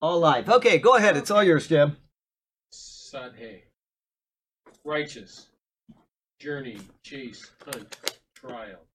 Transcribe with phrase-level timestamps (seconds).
[0.00, 0.48] All live.
[0.48, 1.16] Okay, go ahead.
[1.16, 1.96] It's all yours, Jim.
[2.72, 3.62] Sadhe.
[4.84, 5.48] Righteous.
[6.38, 7.96] Journey, chase, hunt,
[8.32, 8.86] trial.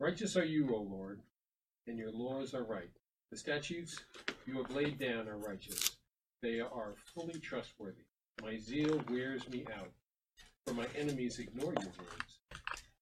[0.00, 1.20] Righteous are you, O Lord,
[1.86, 2.88] and your laws are right.
[3.30, 4.00] The statutes
[4.46, 5.96] you have laid down are righteous.
[6.40, 8.04] They are fully trustworthy.
[8.42, 9.90] My zeal wears me out,
[10.66, 12.38] for my enemies ignore your words.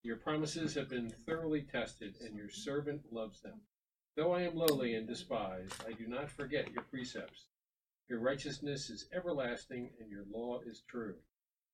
[0.03, 3.61] Your promises have been thoroughly tested, and your servant loves them.
[4.17, 7.47] Though I am lowly and despised, I do not forget your precepts.
[8.11, 11.15] Your righteousness is everlasting, and your law is true.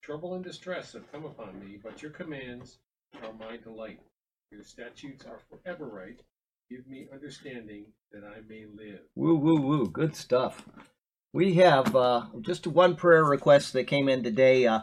[0.03, 2.79] Trouble and distress have come upon me, but your commands
[3.25, 3.99] are my delight.
[4.53, 6.21] Your statutes are forever right.
[6.71, 9.01] Give me understanding that I may live.
[9.17, 9.89] Woo, woo, woo.
[9.89, 10.65] Good stuff.
[11.33, 14.67] We have uh, just one prayer request that came in today.
[14.67, 14.81] Uh,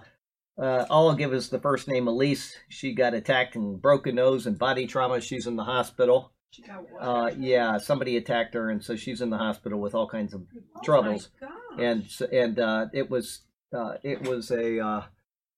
[0.57, 2.57] uh, all I'll give is the first name Elise.
[2.67, 5.21] She got attacked and broken nose and body trauma.
[5.21, 6.33] She's in the hospital.
[6.55, 6.99] She got what?
[7.01, 10.43] Uh, yeah, somebody attacked her, and so she's in the hospital with all kinds of
[10.75, 11.29] Oh troubles.
[11.77, 13.41] and and uh, it was
[13.75, 15.03] uh, it was a uh,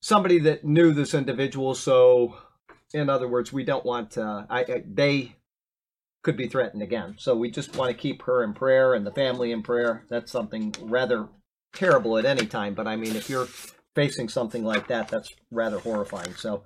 [0.02, 1.76] somebody that knew this individual.
[1.76, 2.38] So,
[2.96, 5.36] in other words, we don't want uh, I, I they
[6.24, 7.16] could be threatened again.
[7.20, 10.04] So we just want to keep her in prayer and the family in prayer.
[10.10, 11.30] That's something rather
[11.74, 12.74] terrible at any time.
[12.74, 13.48] But I mean, if you're
[13.96, 16.34] facing something like that, that's rather horrifying.
[16.34, 16.64] So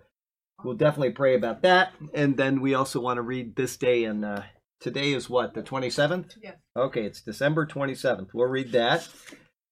[0.63, 1.93] we'll definitely pray about that.
[2.13, 4.03] And then we also want to read this day.
[4.05, 4.43] And uh,
[4.79, 6.37] today is what the 27th.
[6.41, 6.55] Yes.
[6.75, 8.29] Okay, it's December 27th.
[8.33, 9.07] We'll read that.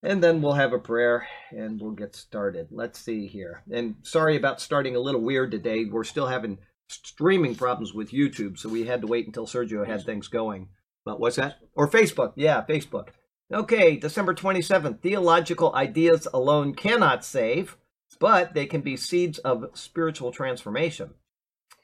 [0.01, 2.69] And then we'll have a prayer and we'll get started.
[2.71, 3.63] Let's see here.
[3.71, 5.85] And sorry about starting a little weird today.
[5.85, 6.59] We're still having
[6.89, 10.69] streaming problems with YouTube, so we had to wait until Sergio had things going.
[11.05, 11.57] But what's that?
[11.75, 12.33] Or Facebook.
[12.35, 13.09] Yeah, Facebook.
[13.53, 15.01] Okay, December 27th.
[15.01, 17.77] Theological ideas alone cannot save,
[18.19, 21.11] but they can be seeds of spiritual transformation.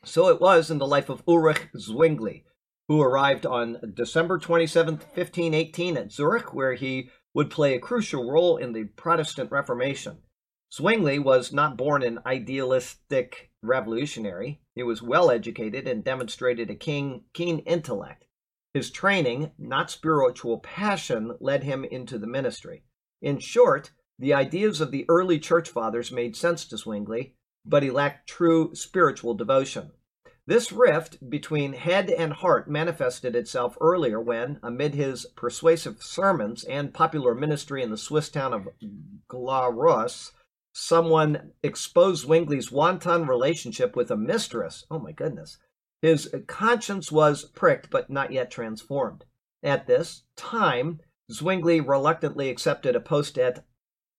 [0.04, 2.45] So it was in the life of Ulrich Zwingli,
[2.88, 8.58] who arrived on December 27, 1518 at Zurich, where he would play a crucial role
[8.58, 10.20] in the Protestant Reformation.
[10.72, 14.62] Zwingli was not born an idealistic revolutionary.
[14.75, 18.25] He was well educated and demonstrated a keen, keen intellect.
[18.74, 22.84] His training, not spiritual passion, led him into the ministry.
[23.22, 27.92] In short, the ideas of the early church fathers made sense to Zwingli, but he
[27.92, 29.92] lacked true spiritual devotion.
[30.48, 36.94] This rift between head and heart manifested itself earlier when, amid his persuasive sermons and
[36.94, 38.68] popular ministry in the Swiss town of
[39.28, 40.34] Glarus,
[40.72, 44.86] someone exposed Zwingli's wanton relationship with a mistress.
[44.92, 45.58] Oh my goodness.
[46.03, 49.26] His conscience was pricked but not yet transformed.
[49.64, 51.00] At this time,
[51.32, 53.66] Zwingli reluctantly accepted a post at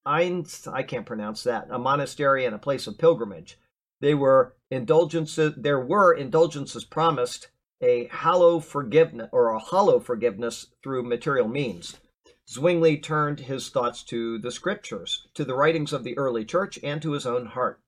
[0.07, 3.59] I can't pronounce that, a monastery and a place of pilgrimage.
[4.01, 5.55] They were indulgences.
[5.57, 7.49] There were indulgences promised,
[7.83, 11.97] a hollow forgiveness or a hollow forgiveness through material means.
[12.49, 17.03] Zwingli turned his thoughts to the scriptures, to the writings of the early church, and
[17.03, 17.81] to his own heart.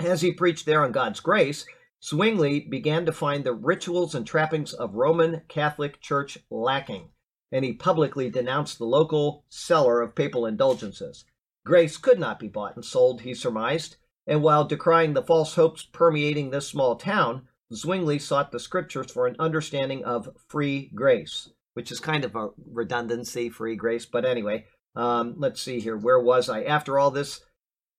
[0.00, 1.64] As he preached there on God's grace,
[2.02, 7.10] Zwingli began to find the rituals and trappings of Roman Catholic Church lacking,
[7.52, 11.24] and he publicly denounced the local seller of papal indulgences.
[11.64, 15.82] Grace could not be bought and sold, he surmised, and while decrying the false hopes
[15.82, 21.90] permeating this small town, Zwingli sought the scriptures for an understanding of free grace, which
[21.90, 24.06] is kind of a redundancy, free grace.
[24.06, 25.96] But anyway, um, let's see here.
[25.96, 26.64] Where was I?
[26.64, 27.40] After all this,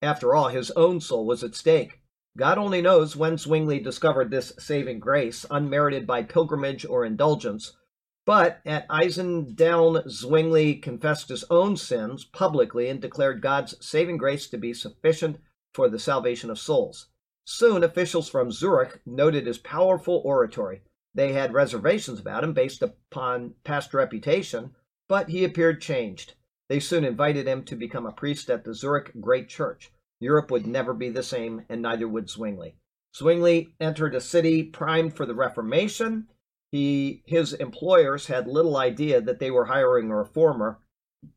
[0.02, 2.02] after all, his own soul was at stake.
[2.38, 7.76] God only knows when Zwingli discovered this saving grace, unmerited by pilgrimage or indulgence.
[8.25, 14.58] But at Eisendown, Zwingli confessed his own sins publicly and declared God's saving grace to
[14.58, 15.38] be sufficient
[15.74, 17.08] for the salvation of souls.
[17.46, 20.81] Soon, officials from Zurich noted his powerful oratory.
[21.14, 24.74] They had reservations about him based upon past reputation,
[25.08, 26.34] but he appeared changed.
[26.68, 29.91] They soon invited him to become a priest at the Zurich Great Church.
[30.19, 32.75] Europe would never be the same, and neither would Zwingli.
[33.16, 36.28] Zwingli entered a city primed for the Reformation.
[36.75, 40.81] He, his employers had little idea that they were hiring a reformer,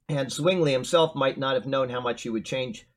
[0.09, 2.89] and Zwingli himself might not have known how much he would change,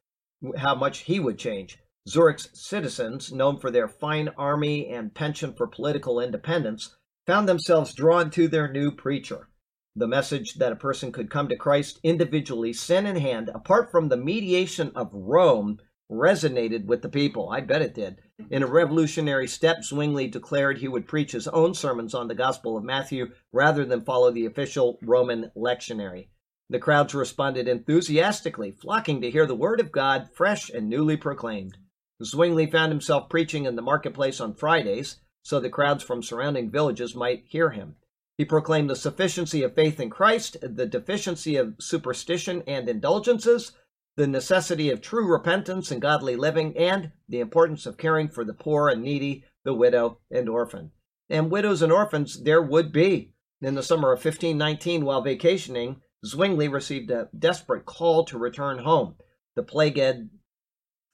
[0.58, 1.78] how much he would change.
[2.10, 8.32] Zurich's citizens, known for their fine army and penchant for political independence, found themselves drawn
[8.32, 9.50] to their new preacher.
[9.96, 14.10] The message that a person could come to Christ individually, sin in hand, apart from
[14.10, 15.78] the mediation of Rome,
[16.12, 17.52] resonated with the people.
[17.52, 18.18] I bet it did.
[18.50, 22.78] In a revolutionary step, Zwingli declared he would preach his own sermons on the Gospel
[22.78, 26.28] of Matthew rather than follow the official Roman lectionary.
[26.70, 31.78] The crowds responded enthusiastically, flocking to hear the word of God fresh and newly proclaimed.
[32.24, 37.16] Zwingli found himself preaching in the marketplace on Fridays so the crowds from surrounding villages
[37.16, 37.96] might hear him.
[38.38, 43.72] He proclaimed the sufficiency of faith in Christ, the deficiency of superstition and indulgences,
[44.22, 48.54] the necessity of true repentance and godly living, and the importance of caring for the
[48.54, 50.92] poor and needy, the widow and orphan.
[51.28, 53.34] And widows and orphans there would be.
[53.64, 59.16] In the summer of 1519, while vacationing, Zwingli received a desperate call to return home.
[59.56, 60.30] The plague had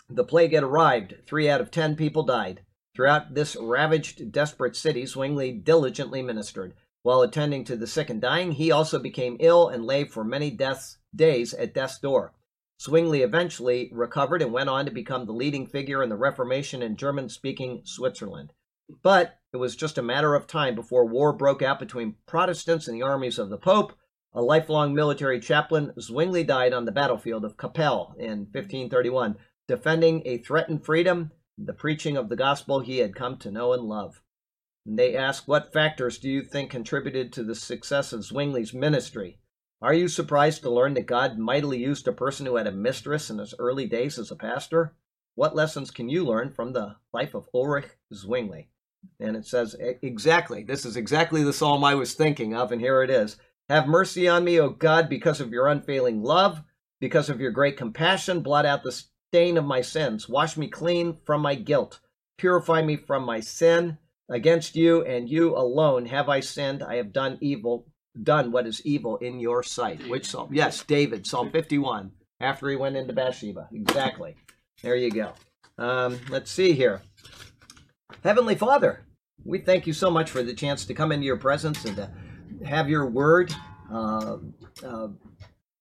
[0.09, 1.15] the plague had arrived.
[1.25, 2.65] Three out of ten people died.
[2.93, 6.73] Throughout this ravaged, desperate city, Zwingli diligently ministered.
[7.03, 10.51] While attending to the sick and dying, he also became ill and lay for many
[10.51, 12.33] deaths, days at death's door.
[12.79, 16.95] Zwingli eventually recovered and went on to become the leading figure in the Reformation in
[16.95, 18.53] German speaking Switzerland.
[19.01, 22.95] But it was just a matter of time before war broke out between Protestants and
[22.95, 23.93] the armies of the Pope.
[24.33, 29.37] A lifelong military chaplain, Zwingli died on the battlefield of Kappel in 1531,
[29.67, 33.83] defending a threatened freedom, the preaching of the gospel he had come to know and
[33.83, 34.21] love.
[34.85, 39.39] And they ask, What factors do you think contributed to the success of Zwingli's ministry?
[39.81, 43.29] Are you surprised to learn that God mightily used a person who had a mistress
[43.29, 44.95] in his early days as a pastor?
[45.35, 48.69] What lessons can you learn from the life of Ulrich Zwingli?
[49.19, 53.03] And it says, exactly, this is exactly the psalm I was thinking of, and here
[53.03, 53.37] it is.
[53.69, 56.63] Have mercy on me, O God, because of your unfailing love,
[56.99, 60.27] because of your great compassion, blot out the stain of my sins.
[60.27, 61.99] Wash me clean from my guilt.
[62.37, 63.99] Purify me from my sin.
[64.29, 66.81] Against you and you alone have I sinned.
[66.81, 67.85] I have done evil,
[68.23, 70.07] done what is evil in your sight.
[70.07, 70.49] Which psalm?
[70.53, 73.69] Yes, David, Psalm 51, after he went into Bathsheba.
[73.71, 74.35] Exactly.
[74.83, 75.33] There you go.
[75.77, 77.01] Um, let's see here.
[78.23, 79.05] Heavenly Father,
[79.43, 82.11] we thank you so much for the chance to come into your presence and to
[82.65, 83.53] have your word
[83.91, 84.37] uh,
[84.83, 85.07] uh,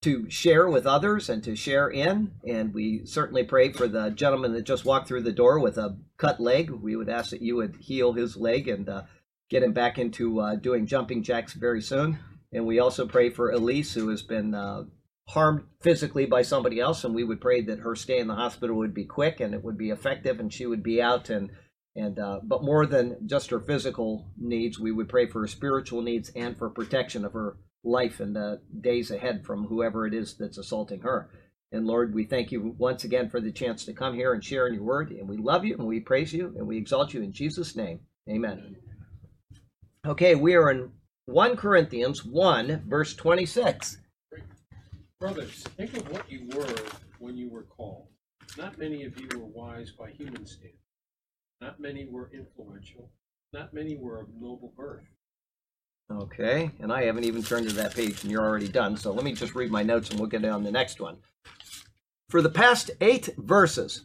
[0.03, 2.31] to share with others and to share in.
[2.47, 5.97] And we certainly pray for the gentleman that just walked through the door with a
[6.17, 6.71] cut leg.
[6.71, 9.03] We would ask that you would heal his leg and uh,
[9.51, 12.19] get him back into uh, doing jumping jacks very soon.
[12.53, 14.85] And we also pray for Elise, who has been uh,
[15.29, 17.05] harmed physically by somebody else.
[17.05, 19.63] And we would pray that her stay in the hospital would be quick and it
[19.63, 21.51] would be effective and she would be out and
[21.97, 26.03] and uh, but more than just her physical needs, we would pray for her spiritual
[26.03, 30.37] needs and for protection of her life in the days ahead from whoever it is
[30.37, 31.31] that's assaulting her.
[31.73, 34.67] And Lord, we thank you once again for the chance to come here and share
[34.67, 35.11] in your word.
[35.11, 38.01] And we love you and we praise you and we exalt you in Jesus' name.
[38.29, 38.77] Amen.
[40.07, 40.93] Okay, we are in
[41.25, 43.99] 1 Corinthians 1, verse 26.
[45.19, 46.77] Brothers, think of what you were
[47.19, 48.07] when you were called.
[48.57, 50.79] Not many of you were wise by human standards.
[51.61, 53.11] Not many were influential.
[53.53, 55.03] Not many were of noble birth.
[56.09, 58.97] Okay, and I haven't even turned to that page, and you're already done.
[58.97, 61.17] So let me just read my notes, and we'll get on the next one.
[62.29, 64.03] For the past eight verses,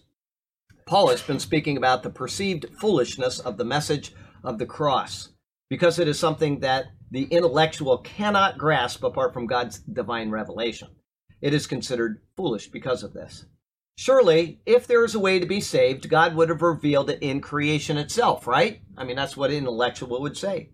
[0.87, 5.29] Paul has been speaking about the perceived foolishness of the message of the cross,
[5.71, 10.89] because it is something that the intellectual cannot grasp apart from God's divine revelation.
[11.39, 13.45] It is considered foolish because of this.
[13.95, 17.39] Surely, if there is a way to be saved, God would have revealed it in
[17.39, 18.81] creation itself, right?
[18.97, 20.71] I mean, that's what an intellectual would say.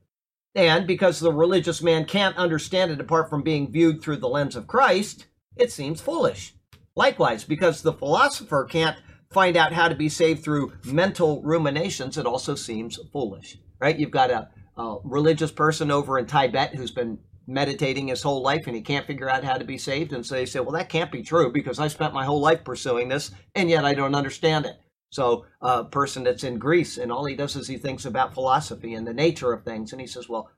[0.56, 4.56] And because the religious man can't understand it apart from being viewed through the lens
[4.56, 6.56] of Christ, it seems foolish.
[6.96, 8.98] Likewise, because the philosopher can't
[9.30, 13.60] find out how to be saved through mental ruminations, it also seems foolish.
[13.80, 14.00] Right?
[14.00, 18.68] You've got a, a religious person over in Tibet who's been meditating his whole life
[18.68, 20.14] and he can't figure out how to be saved.
[20.14, 22.64] And so they say, well, that can't be true because I spent my whole life
[22.64, 24.76] pursuing this and yet I don't understand it.
[25.12, 28.94] So a person that's in Greece and all he does is he thinks about philosophy
[28.94, 29.94] and the nature of things.
[29.94, 30.50] And he says, well,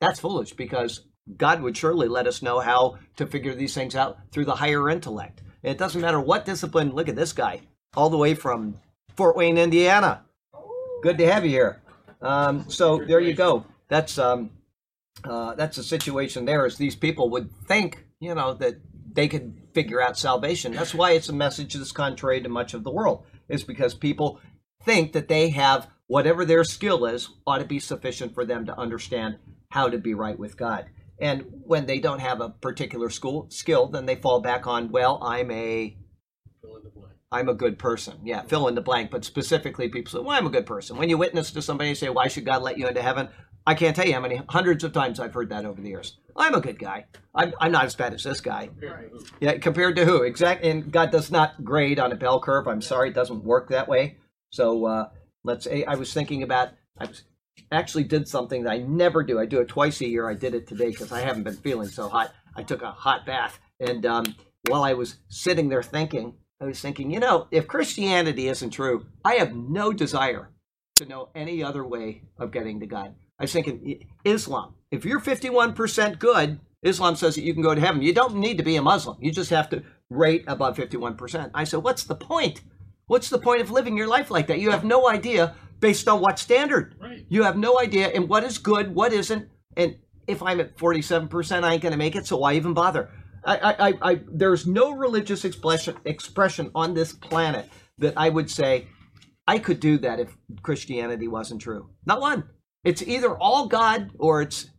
[0.00, 1.06] that's foolish because
[1.36, 4.90] God would surely let us know how to figure these things out through the higher
[4.90, 5.42] intellect.
[5.62, 6.90] It doesn't matter what discipline.
[6.90, 7.60] Look at this guy,
[7.94, 8.80] all the way from
[9.16, 10.24] Fort Wayne, Indiana.
[11.04, 11.80] Good to have you here.
[12.22, 13.66] Um, so there you go.
[13.88, 14.50] That's um,
[15.24, 16.44] uh, that's the situation.
[16.44, 18.76] There is these people would think, you know, that
[19.12, 20.72] they could figure out salvation.
[20.72, 24.40] That's why it's a message that's contrary to much of the world is because people
[24.84, 28.78] think that they have whatever their skill is ought to be sufficient for them to
[28.78, 29.38] understand
[29.70, 30.86] how to be right with God.
[31.20, 35.22] And when they don't have a particular school skill, then they fall back on, well,
[35.22, 35.96] I'm a
[37.32, 38.18] I'm a good person.
[38.22, 39.10] Yeah, fill in the blank.
[39.10, 40.98] But specifically, people say, well, I'm a good person.
[40.98, 43.30] When you witness to somebody and say, why should God let you into heaven?
[43.66, 46.18] I can't tell you how many hundreds of times I've heard that over the years.
[46.36, 47.06] I'm a good guy.
[47.34, 48.70] I'm, I'm not as bad as this guy.
[49.40, 50.22] Yeah, compared to who?
[50.22, 50.68] Exactly.
[50.70, 52.68] And God does not grade on a bell curve.
[52.68, 54.18] I'm sorry, it doesn't work that way.
[54.50, 55.08] So uh,
[55.44, 57.22] let's say I was thinking about, I was
[57.70, 59.38] actually did something that I never do.
[59.38, 60.28] I do it twice a year.
[60.28, 62.32] I did it today because I haven't been feeling so hot.
[62.56, 63.58] I took a hot bath.
[63.80, 64.34] And um,
[64.68, 69.06] while I was sitting there thinking, I was thinking, you know, if Christianity isn't true,
[69.24, 70.50] I have no desire
[70.94, 73.16] to know any other way of getting to God.
[73.40, 74.76] I was thinking, Islam.
[74.92, 78.00] If you're 51% good, Islam says that you can go to heaven.
[78.00, 79.16] You don't need to be a Muslim.
[79.20, 81.50] You just have to rate above 51%.
[81.52, 82.60] I said, what's the point?
[83.08, 84.60] What's the point of living your life like that?
[84.60, 86.94] You have no idea based on what standard.
[87.00, 87.26] Right.
[87.28, 89.48] You have no idea and what is good, what isn't.
[89.76, 89.96] And
[90.28, 93.10] if I'm at 47%, I ain't going to make it, so why even bother?
[93.44, 97.68] I, I, I, there's no religious expression, expression on this planet
[97.98, 98.86] that I would say
[99.46, 101.90] I could do that if Christianity wasn't true.
[102.06, 102.44] Not one.
[102.84, 104.70] It's either all God or it's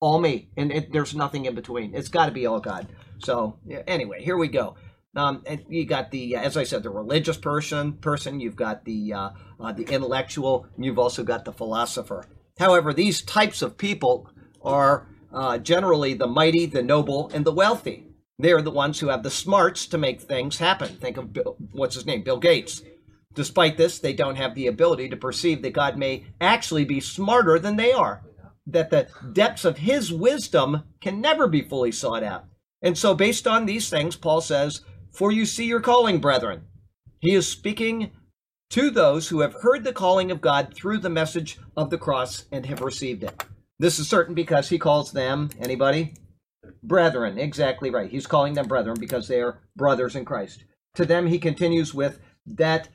[0.00, 1.94] all me, and it, there's nothing in between.
[1.94, 2.88] It's got to be all God.
[3.18, 4.76] So yeah, anyway, here we go.
[5.16, 7.94] Um, and you got the, as I said, the religious person.
[7.94, 8.40] Person.
[8.40, 10.66] You've got the uh, uh, the intellectual.
[10.76, 12.26] And you've also got the philosopher.
[12.58, 14.30] However, these types of people
[14.62, 18.07] are uh, generally the mighty, the noble, and the wealthy.
[18.38, 20.96] They're the ones who have the smarts to make things happen.
[20.96, 22.82] Think of Bill, what's his name, Bill Gates.
[23.34, 27.58] Despite this, they don't have the ability to perceive that God may actually be smarter
[27.58, 28.22] than they are,
[28.66, 32.44] that the depths of his wisdom can never be fully sought out.
[32.80, 36.62] And so, based on these things, Paul says, For you see your calling, brethren.
[37.20, 38.12] He is speaking
[38.70, 42.44] to those who have heard the calling of God through the message of the cross
[42.52, 43.44] and have received it.
[43.80, 46.14] This is certain because he calls them, anybody?
[46.82, 48.10] Brethren, exactly right.
[48.10, 50.64] He's calling them brethren because they are brothers in Christ.
[50.94, 52.88] To them, he continues with that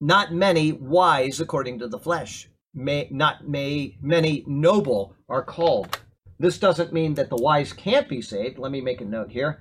[0.00, 5.98] not many wise according to the flesh, may not may many noble are called.
[6.38, 8.58] This doesn't mean that the wise can't be saved.
[8.58, 9.60] Let me make a note here.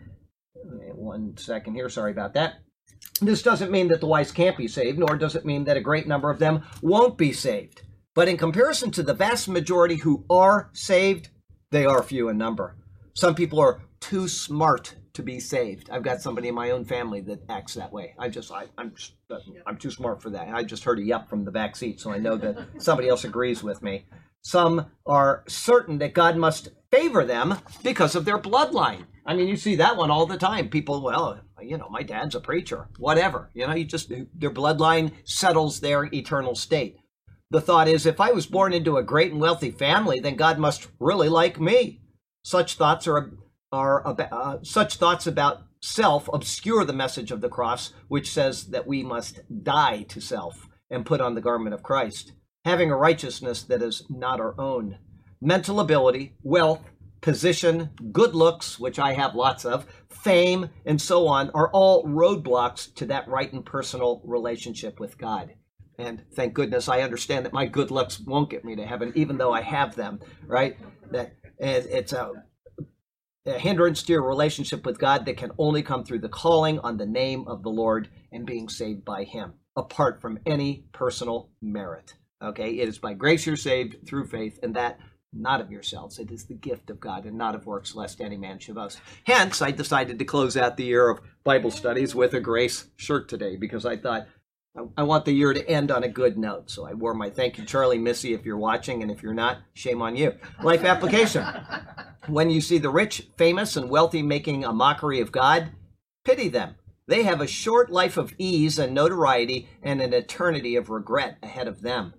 [0.54, 1.90] One second here.
[1.90, 2.60] Sorry about that.
[3.22, 5.82] This doesn't mean that the wise can't be saved, nor does it mean that a
[5.82, 7.82] great number of them won't be saved.
[8.16, 11.30] But in comparison to the vast majority who are saved,
[11.72, 12.76] they are few in number.
[13.20, 15.90] Some people are too smart to be saved.
[15.90, 18.16] I've got somebody in my own family that acts that way.
[18.18, 18.94] I just, I, I'm,
[19.68, 20.48] I'm too smart for that.
[20.48, 23.26] I just heard a yep from the back seat, so I know that somebody else
[23.26, 24.06] agrees with me.
[24.42, 29.04] Some are certain that God must favor them because of their bloodline.
[29.26, 30.70] I mean, you see that one all the time.
[30.70, 33.50] People, well, you know, my dad's a preacher, whatever.
[33.54, 36.96] You know, you just, their bloodline settles their eternal state.
[37.52, 40.58] The thought is, if I was born into a great and wealthy family, then God
[40.58, 41.99] must really like me.
[42.44, 43.32] Such thoughts are
[43.72, 48.68] are about, uh, such thoughts about self obscure the message of the cross, which says
[48.68, 52.34] that we must die to self and put on the garment of Christ,
[52.66, 54.98] having a righteousness that is not our own.
[55.42, 56.82] Mental ability, wealth,
[57.22, 62.94] position, good looks, which I have lots of, fame, and so on, are all roadblocks
[62.96, 65.54] to that right and personal relationship with God.
[65.98, 69.38] And thank goodness I understand that my good looks won't get me to heaven, even
[69.38, 70.78] though I have them, right?
[71.12, 72.32] That it's a,
[73.46, 76.98] a hindrance to your relationship with God that can only come through the calling on
[76.98, 82.16] the name of the Lord and being saved by Him, apart from any personal merit.
[82.42, 85.00] Okay, it is by grace you're saved through faith, and that
[85.34, 86.20] not of yourselves.
[86.20, 89.00] It is the gift of God and not of works, lest any man should boast.
[89.26, 93.30] Hence, I decided to close out the year of Bible studies with a grace shirt
[93.30, 94.28] today because I thought
[94.98, 96.70] I want the year to end on a good note.
[96.70, 99.60] So I wore my thank you, Charlie Missy, if you're watching, and if you're not,
[99.74, 100.36] shame on you.
[100.64, 101.46] Life application.
[102.28, 105.72] when you see the rich, famous, and wealthy making a mockery of God,
[106.24, 106.76] pity them.
[107.08, 111.68] They have a short life of ease and notoriety and an eternity of regret ahead
[111.68, 112.14] of them.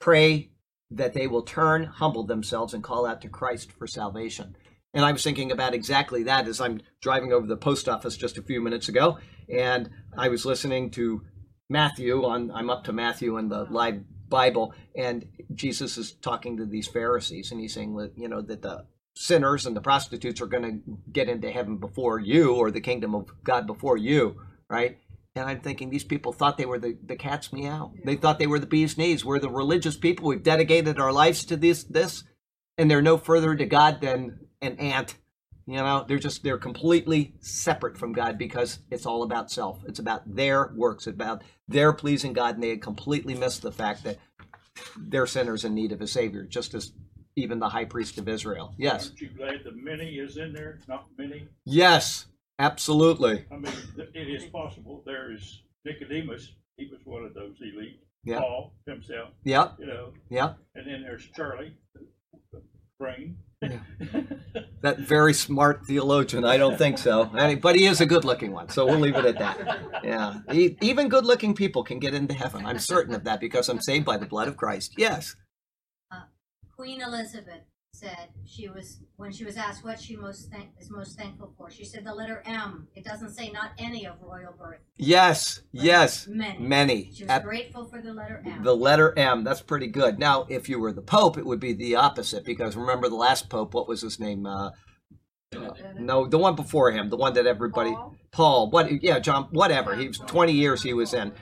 [0.00, 0.50] Pray
[0.90, 4.56] that they will turn, humble themselves, and call out to Christ for salvation.
[4.94, 8.36] And I was thinking about exactly that as I'm driving over the post office just
[8.36, 11.22] a few minutes ago, and I was listening to
[11.72, 16.66] Matthew on I'm up to Matthew in the live Bible, and Jesus is talking to
[16.66, 18.86] these Pharisees, and he's saying you know that the
[19.16, 23.14] sinners and the prostitutes are going to get into heaven before you, or the kingdom
[23.14, 24.98] of God before you, right?
[25.34, 27.92] And I'm thinking these people thought they were the, the cat's meow.
[28.04, 29.24] They thought they were the bee's knees.
[29.24, 30.28] We're the religious people.
[30.28, 32.24] We've dedicated our lives to this, this,
[32.76, 35.14] and they're no further to God than an ant
[35.66, 39.80] you know, they're just they're completely separate from God because it's all about self.
[39.86, 44.04] It's about their works, about their pleasing God, and they had completely missed the fact
[44.04, 44.18] that
[44.98, 46.92] they're sinners in need of a savior, just as
[47.36, 48.74] even the high priest of Israel.
[48.76, 49.08] Yes.
[49.08, 51.48] Aren't you glad the many is in there, not many?
[51.64, 52.26] Yes,
[52.58, 53.44] absolutely.
[53.50, 55.02] I mean, it is possible.
[55.06, 56.52] There is Nicodemus.
[56.76, 58.00] He was one of those elite.
[58.24, 58.38] Yeah.
[58.38, 59.30] Paul himself.
[59.44, 59.76] Yep.
[59.78, 60.12] You know.
[60.30, 60.58] Yep.
[60.74, 61.74] And then there's Charlie,
[62.52, 62.62] the
[62.98, 63.36] brain.
[64.82, 66.44] That very smart theologian.
[66.44, 67.30] I don't think so.
[67.62, 68.68] But he is a good looking one.
[68.68, 70.02] So we'll leave it at that.
[70.02, 70.40] Yeah.
[70.80, 72.66] even good looking people can get into heaven.
[72.66, 74.94] I'm certain of that because I'm saved by the blood of Christ.
[74.98, 75.36] Yes.
[76.10, 76.22] Uh,
[76.76, 77.62] Queen Elizabeth.
[77.94, 81.70] Said she was when she was asked what she most thank, is most thankful for.
[81.70, 82.88] She said the letter M.
[82.94, 84.80] It doesn't say not any of royal birth.
[84.96, 86.58] Yes, yes, many.
[86.58, 87.10] many.
[87.14, 88.64] She was At grateful for the letter M.
[88.64, 89.44] the letter M.
[89.44, 90.18] That's pretty good.
[90.18, 93.50] Now, if you were the Pope, it would be the opposite because remember the last
[93.50, 93.74] Pope.
[93.74, 94.46] What was his name?
[94.46, 94.70] Uh,
[95.98, 98.16] no, the one before him, the one that everybody Paul?
[98.32, 99.02] Paul, what?
[99.02, 99.48] Yeah, John.
[99.50, 99.94] Whatever.
[99.94, 100.82] He was twenty years.
[100.82, 101.32] He was in.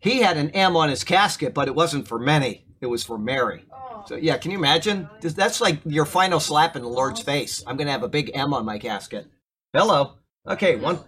[0.00, 2.66] He had an M on his casket, but it wasn't for many.
[2.80, 3.64] It was for Mary.
[4.08, 5.08] So yeah, can you imagine?
[5.20, 7.62] That's like your final slap in the Lord's face.
[7.66, 9.26] I'm gonna have a big M on my casket.
[9.74, 10.14] Hello.
[10.48, 10.76] Okay.
[10.76, 11.00] One.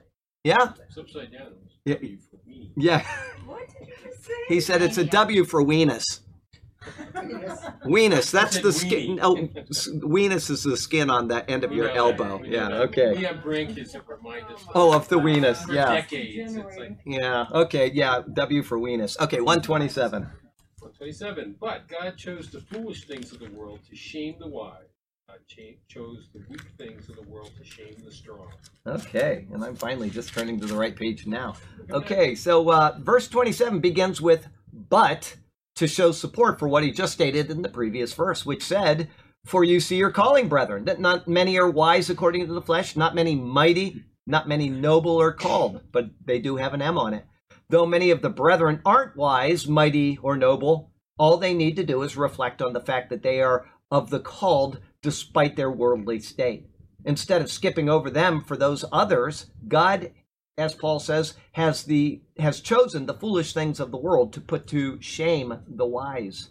[0.45, 0.73] Yeah.
[0.87, 1.55] It's upside down.
[1.87, 1.95] Yeah.
[1.95, 2.73] W for me.
[2.77, 3.07] Yeah.
[3.47, 4.33] What did you just say?
[4.49, 6.21] He said it's a W for weenus.
[7.85, 8.31] Weenus.
[8.31, 9.19] That's the skin.
[9.19, 9.21] weenie.
[9.23, 9.37] Oh,
[10.07, 12.39] weenus is the skin on the end of your know elbow.
[12.39, 12.49] that.
[12.49, 12.69] Yeah.
[12.69, 13.13] Okay.
[13.17, 14.65] We have grandkids that remind us.
[14.75, 15.65] Oh, of the weenus.
[15.67, 15.93] For Yeah.
[15.95, 16.57] decades.
[16.57, 17.47] It's like Yeah.
[17.53, 17.91] Okay.
[17.93, 18.23] Yeah.
[18.33, 19.19] W for weenus.
[19.21, 19.41] Okay.
[19.41, 20.29] One twenty-seven.
[21.01, 21.57] 127.
[21.59, 24.85] But God chose the foolish things of the world to shame the wise.
[25.27, 25.39] God
[25.89, 28.49] chose the weak things of the world to shame the strong.
[28.87, 31.55] Okay, and I'm finally just turning to the right page now.
[31.91, 35.37] Okay, so uh, verse 27 begins with but
[35.77, 39.09] to show support for what he just stated in the previous verse, which said,
[39.47, 42.95] For you see your calling, brethren, that not many are wise according to the flesh,
[42.95, 47.15] not many mighty, not many noble are called, but they do have an M on
[47.15, 47.25] it.
[47.71, 50.90] Though many of the brethren aren't wise, mighty, or noble,
[51.21, 54.21] all they need to do is reflect on the fact that they are of the
[54.21, 56.67] called despite their worldly state.
[57.05, 60.13] Instead of skipping over them for those others, God,
[60.57, 64.67] as Paul says, has the has chosen the foolish things of the world to put
[64.69, 66.49] to shame the wise.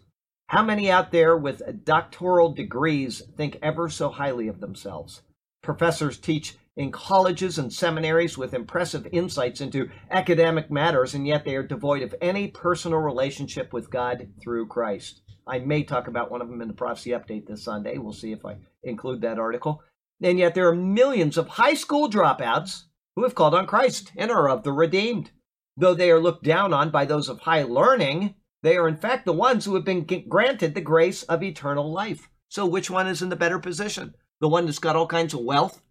[0.49, 5.23] How many out there with doctoral degrees think ever so highly of themselves?
[5.63, 11.57] Professors teach in colleges and seminaries with impressive insights into academic matters, and yet they
[11.57, 15.21] are devoid of any personal relationship with God through Christ.
[15.45, 17.98] I may talk about one of them in the prophecy update this Sunday.
[17.98, 19.83] We'll see if I include that article.
[20.21, 22.83] And yet there are millions of high school dropouts
[23.17, 25.31] who have called on Christ and are of the redeemed.
[25.75, 29.25] Though they are looked down on by those of high learning, they are in fact
[29.25, 32.29] the ones who have been granted the grace of eternal life.
[32.48, 34.15] So which one is in the better position?
[34.39, 35.81] The one that's got all kinds of wealth,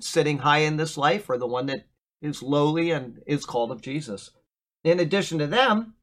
[0.00, 1.86] sitting high in this life, or the one that
[2.20, 4.30] is lowly and is called of Jesus?
[4.84, 5.94] In addition to them,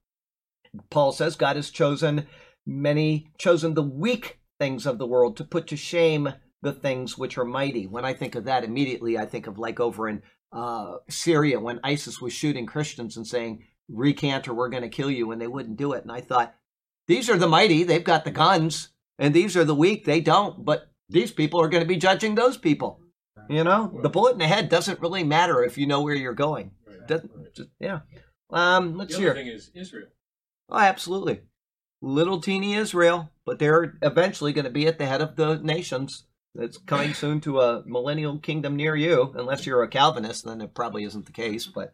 [0.89, 2.27] Paul says God has chosen
[2.65, 7.37] many, chosen the weak things of the world to put to shame the things which
[7.37, 7.87] are mighty.
[7.87, 11.79] When I think of that, immediately I think of like over in uh, Syria when
[11.83, 15.47] ISIS was shooting Christians and saying, recant or we're going to kill you, and they
[15.47, 16.03] wouldn't do it.
[16.03, 16.55] And I thought,
[17.07, 20.63] these are the mighty, they've got the guns, and these are the weak, they don't.
[20.63, 23.01] But these people are going to be judging those people.
[23.49, 26.33] You know, the bullet in the head doesn't really matter if you know where you're
[26.33, 26.71] going.
[26.87, 27.07] Right.
[27.07, 27.53] Doesn't, Right.
[27.53, 28.01] just, yeah.
[28.51, 29.43] Um, let's The see other here.
[29.45, 30.07] thing is Israel.
[30.69, 31.41] Oh, absolutely.
[32.01, 36.25] Little teeny Israel, but they're eventually going to be at the head of the nations.
[36.55, 40.73] It's coming soon to a millennial kingdom near you, unless you're a Calvinist, then it
[40.75, 41.91] probably isn't the case, but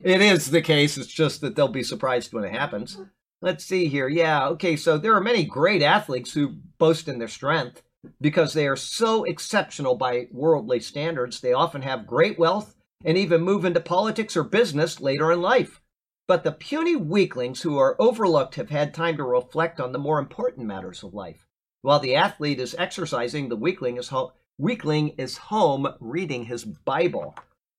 [0.00, 0.98] it is the case.
[0.98, 2.98] It's just that they'll be surprised when it happens.
[3.40, 4.08] Let's see here.
[4.08, 7.82] Yeah, okay, so there are many great athletes who boast in their strength
[8.20, 11.40] because they are so exceptional by worldly standards.
[11.40, 15.80] They often have great wealth and even move into politics or business later in life.
[16.26, 20.18] But the puny weaklings who are overlooked have had time to reflect on the more
[20.18, 21.46] important matters of life.
[21.82, 27.34] While the athlete is exercising, the weakling is home, weakling is home reading his Bible.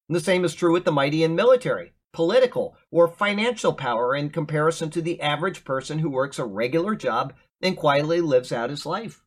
[0.07, 4.31] And the same is true with the mighty in military, political, or financial power in
[4.31, 8.85] comparison to the average person who works a regular job and quietly lives out his
[8.85, 9.21] life.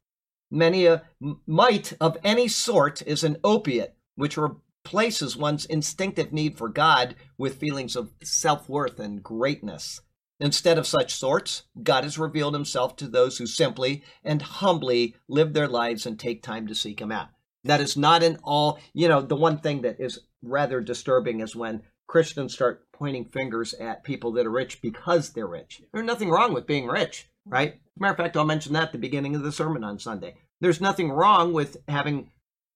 [0.54, 1.02] Many a
[1.46, 7.56] might of any sort is an opiate which replaces one's instinctive need for God with
[7.56, 10.02] feelings of self worth and greatness.
[10.38, 15.54] Instead of such sorts, God has revealed himself to those who simply and humbly live
[15.54, 17.28] their lives and take time to seek him out.
[17.64, 21.56] That is not an all, you know, the one thing that is rather disturbing is
[21.56, 25.80] when Christians start pointing fingers at people that are rich because they're rich.
[25.92, 27.80] There's nothing wrong with being rich, right?
[27.98, 30.36] Matter of fact, I'll mention that at the beginning of the sermon on Sunday.
[30.60, 32.30] There's nothing wrong with having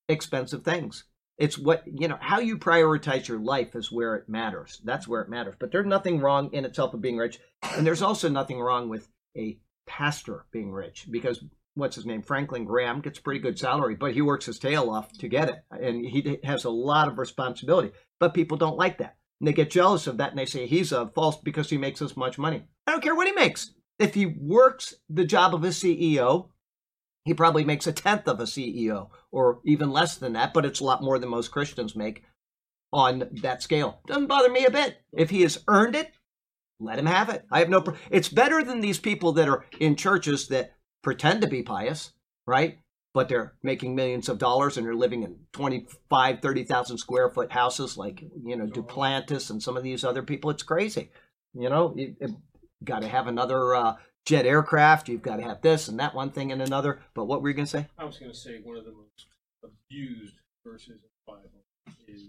[0.09, 1.05] expensive things.
[1.39, 4.81] It's what, you know, how you prioritize your life is where it matters.
[4.85, 5.55] That's where it matters.
[5.59, 7.39] But there's nothing wrong in itself of being rich.
[7.63, 12.23] And there's also nothing wrong with a pastor being rich because what's his name?
[12.23, 15.51] Franklin Graham gets a pretty good salary, but he works his tail off to get
[15.51, 15.57] it.
[15.71, 17.93] And he has a lot of responsibility.
[18.19, 19.17] But people don't like that.
[19.41, 22.01] And they get jealous of that and they say he's a false because he makes
[22.01, 22.65] this much money.
[22.87, 23.73] I don't care what he makes.
[23.99, 26.49] If he works the job of a CEO,
[27.25, 30.81] he probably makes a tenth of a CEO or even less than that, but it's
[30.81, 32.23] a lot more than most Christians make
[32.93, 34.01] on that scale.
[34.07, 34.99] Doesn't bother me a bit.
[35.13, 36.13] If he has earned it,
[36.79, 37.45] let him have it.
[37.51, 37.81] I have no.
[37.81, 42.13] Pro- it's better than these people that are in churches that pretend to be pious,
[42.47, 42.79] right?
[43.17, 47.97] but they're making millions of dollars and they're living in 25, 30,000 square foot houses
[47.97, 50.51] like, you know, Duplantis and some of these other people.
[50.51, 51.11] It's crazy.
[51.55, 52.15] You know, you,
[52.81, 55.09] you got to have another uh, jet aircraft.
[55.09, 57.01] You've got to have this and that one thing and another.
[57.15, 57.87] But what were you going to say?
[57.99, 59.27] I was going to say one of the most
[59.65, 60.35] abused
[60.65, 60.95] verses in
[61.27, 61.65] the Bible
[62.09, 62.29] is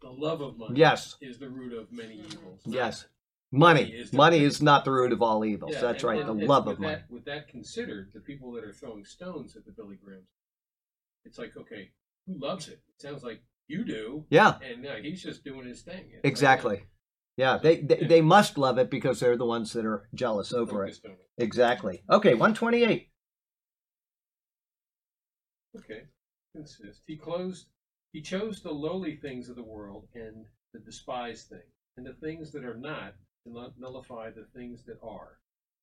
[0.00, 0.78] the love of money.
[0.78, 1.16] Yes.
[1.20, 2.60] is the root of many evils.
[2.64, 3.06] Yes.
[3.52, 3.82] Money.
[3.90, 5.72] is Money is not the root of all evils.
[5.74, 6.20] Yeah, That's and- right.
[6.20, 7.02] and- The and love of money.
[7.10, 10.28] With that considered, the people that are throwing stones at the Billy Grahams,
[11.24, 11.90] it's like, okay,
[12.26, 12.80] who loves it?
[12.94, 14.58] It sounds like you do, Yeah.
[14.62, 16.04] and no, he's just doing his thing.
[16.06, 16.82] It's like, Exactly.
[17.40, 20.84] Yeah, they, they they must love it because they're the ones that are jealous over
[20.84, 20.88] it.
[20.88, 21.42] focused on it.
[21.42, 22.02] Exactly.
[22.10, 23.08] Okay, 128.
[25.78, 26.02] Okay,
[26.54, 27.00] consist.
[27.06, 27.68] He closed.
[28.12, 32.52] He chose the lowly things of the world and the despised things, and the things
[32.52, 33.14] that are not
[33.46, 35.39] to nullify the things that are.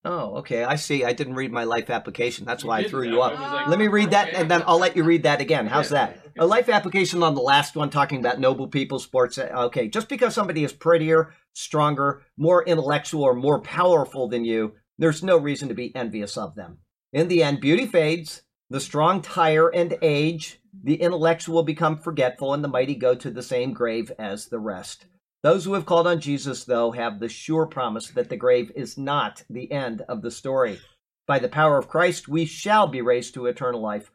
[0.08, 0.64] Oh, okay.
[0.64, 1.04] I see.
[1.04, 2.46] I didn't read my life application.
[2.46, 3.38] That's why I threw you up.
[3.38, 5.68] like, Let me read that and then I'll let you read that again.
[5.68, 6.20] How's that?
[6.40, 9.38] A life application on the last one talking about noble people, sports.
[9.38, 14.74] Uh, okay, just because somebody is prettier, stronger, more intellectual, or more powerful than you,
[14.98, 16.78] there's no reason to be envious of them.
[17.12, 22.64] In the end, beauty fades, the strong tire and age, the intellectual become forgetful, and
[22.64, 25.06] the mighty go to the same grave as the rest.
[25.44, 28.98] Those who have called on Jesus, though, have the sure promise that the grave is
[28.98, 30.80] not the end of the story.
[31.28, 34.12] By the power of Christ, we shall be raised to eternal life.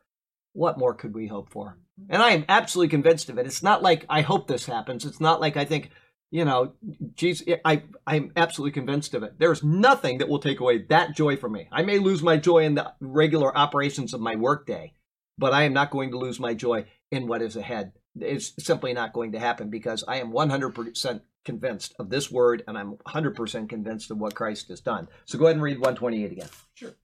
[0.52, 1.78] What more could we hope for?
[2.08, 3.46] And I am absolutely convinced of it.
[3.46, 5.04] It's not like I hope this happens.
[5.04, 5.90] It's not like I think,
[6.30, 6.72] you know,
[7.14, 9.38] Jesus, I, I'm absolutely convinced of it.
[9.38, 11.68] There's nothing that will take away that joy from me.
[11.70, 14.94] I may lose my joy in the regular operations of my workday,
[15.38, 17.92] but I am not going to lose my joy in what is ahead.
[18.18, 22.76] It's simply not going to happen because I am 100% convinced of this word and
[22.76, 25.08] I'm 100% convinced of what Christ has done.
[25.24, 26.48] So go ahead and read 128 again.
[26.74, 26.94] Sure.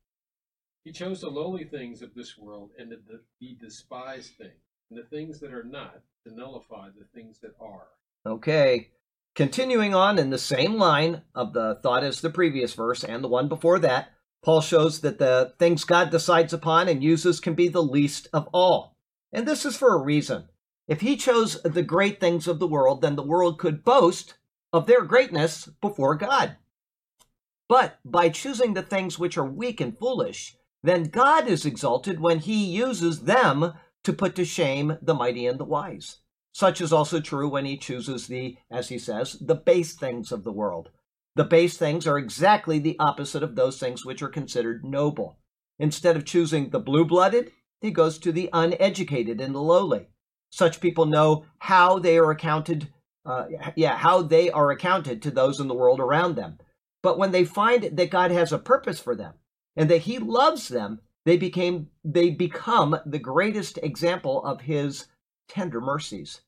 [0.85, 4.53] He chose the lowly things of this world and the, the, the despised things,
[4.91, 7.89] and the things that are not, to nullify the things that are.
[8.27, 8.89] Okay.
[9.35, 13.29] Continuing on in the same line of the thought as the previous verse and the
[13.29, 14.11] one before that,
[14.43, 18.49] Paul shows that the things God decides upon and uses can be the least of
[18.53, 18.97] all.
[19.33, 20.49] And this is for a reason.
[20.89, 24.39] If he chose the great things of the world, then the world could boast
[24.73, 26.57] of their greatness before God.
[27.69, 32.39] But by choosing the things which are weak and foolish, then God is exalted when
[32.39, 33.75] he uses them
[34.05, 36.21] to put to shame the mighty and the wise.
[36.53, 40.45] Such is also true when he chooses the, as he says, the base things of
[40.45, 40.89] the world.
[41.37, 45.39] The base things are exactly the opposite of those things which are considered noble.
[45.79, 50.09] Instead of choosing the blue blooded, he goes to the uneducated and the lowly.
[50.51, 52.89] Such people know how they are accounted,
[53.25, 56.59] uh, yeah, how they are accounted to those in the world around them.
[57.03, 59.35] But when they find that God has a purpose for them
[59.77, 65.07] and that He loves them, they became they become the greatest example of His
[65.49, 66.41] tender mercies.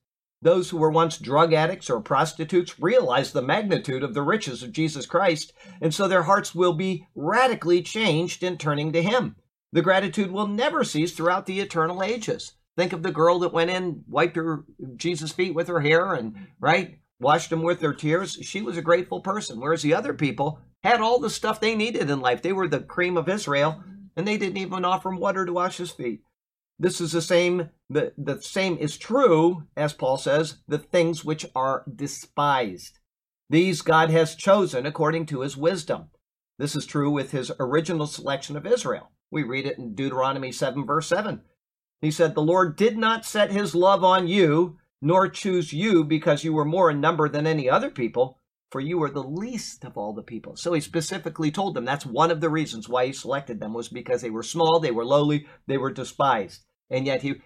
[0.42, 4.72] Those who were once drug addicts or prostitutes realize the magnitude of the riches of
[4.72, 9.36] Jesus Christ, and so their hearts will be radically changed in turning to Him.
[9.72, 12.54] The gratitude will never cease throughout the eternal ages.
[12.76, 14.64] Think of the girl that went in, wiped her
[14.96, 18.38] Jesus' feet with her hair, and right, washed them with their tears.
[18.42, 22.08] She was a grateful person, whereas the other people had all the stuff they needed
[22.08, 22.42] in life.
[22.42, 23.82] They were the cream of Israel,
[24.16, 26.22] and they didn't even offer him water to wash his feet.
[26.78, 27.68] This is the same.
[27.90, 32.98] The, the same is true, as Paul says, the things which are despised.
[33.50, 36.08] These God has chosen according to his wisdom.
[36.58, 39.10] This is true with his original selection of Israel.
[39.30, 41.42] We read it in Deuteronomy 7, verse 7.
[42.00, 46.44] He said, The Lord did not set his love on you, nor choose you because
[46.44, 48.38] you were more in number than any other people,
[48.70, 50.56] for you were the least of all the people.
[50.56, 53.88] So he specifically told them that's one of the reasons why he selected them was
[53.88, 56.64] because they were small, they were lowly, they were despised.
[56.88, 57.42] And yet he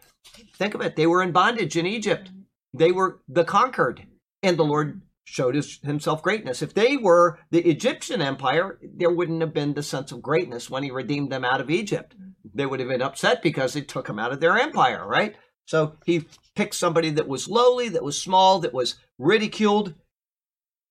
[0.56, 2.30] think of it, they were in bondage in Egypt.
[2.72, 4.04] They were the conquered,
[4.42, 6.62] and the Lord showed his, himself greatness.
[6.62, 10.82] If they were the Egyptian empire, there wouldn't have been the sense of greatness when
[10.82, 12.14] he redeemed them out of Egypt.
[12.54, 15.34] They would have been upset because it took them out of their empire, right?
[15.66, 19.94] So he picked somebody that was lowly, that was small, that was ridiculed,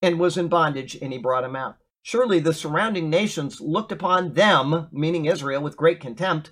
[0.02, 1.78] and was in bondage, and he brought him out.
[2.02, 6.52] Surely the surrounding nations looked upon them, meaning Israel, with great contempt,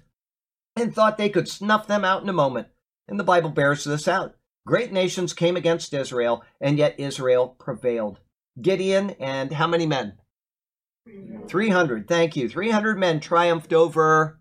[0.78, 2.68] and thought they could snuff them out in a moment.
[3.08, 4.36] And the Bible bears this out.
[4.66, 8.20] Great nations came against Israel, and yet Israel prevailed.
[8.62, 10.14] Gideon and how many men?
[11.48, 12.08] 300.
[12.08, 12.48] Thank you.
[12.48, 14.40] 300 men triumphed over.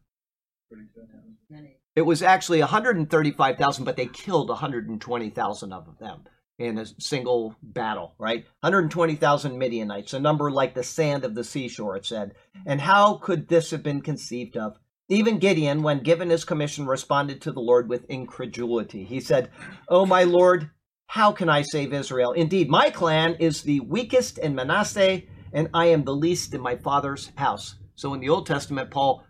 [1.96, 6.24] It was actually 135,000, but they killed 120,000 of them
[6.59, 8.44] in a single battle, right?
[8.61, 12.35] 120,000 Midianites, a number like the sand of the seashore, it said.
[12.66, 14.78] And how could this have been conceived of?
[15.12, 19.03] Even Gideon, when given his commission, responded to the Lord with incredulity.
[19.03, 19.51] He said,
[19.88, 20.70] Oh, my Lord,
[21.09, 22.31] how can I save Israel?
[22.31, 26.77] Indeed, my clan is the weakest in Manasseh, and I am the least in my
[26.77, 27.75] father's house.
[27.96, 29.25] So in the Old Testament, Paul,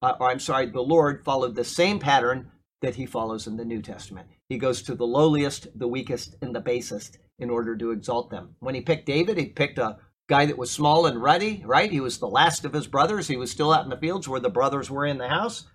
[0.00, 3.64] uh, or I'm sorry, the Lord followed the same pattern that he follows in the
[3.66, 4.28] New Testament.
[4.48, 8.56] He goes to the lowliest, the weakest, and the basest in order to exalt them.
[8.60, 11.90] When he picked David, he picked a guy that was small and ruddy, right?
[11.90, 13.28] He was the last of his brothers.
[13.28, 15.66] He was still out in the fields where the brothers were in the house.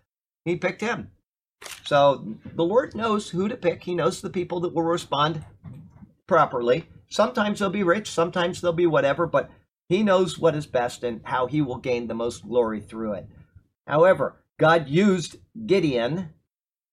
[0.46, 1.12] He picked him.
[1.86, 3.84] So the Lord knows who to pick.
[3.84, 5.46] He knows the people that will respond
[6.28, 6.88] properly.
[7.10, 9.52] Sometimes they'll be rich, sometimes they'll be whatever, but
[9.90, 13.28] he knows what is best and how he will gain the most glory through it.
[13.86, 15.36] However, God used
[15.66, 16.30] Gideon,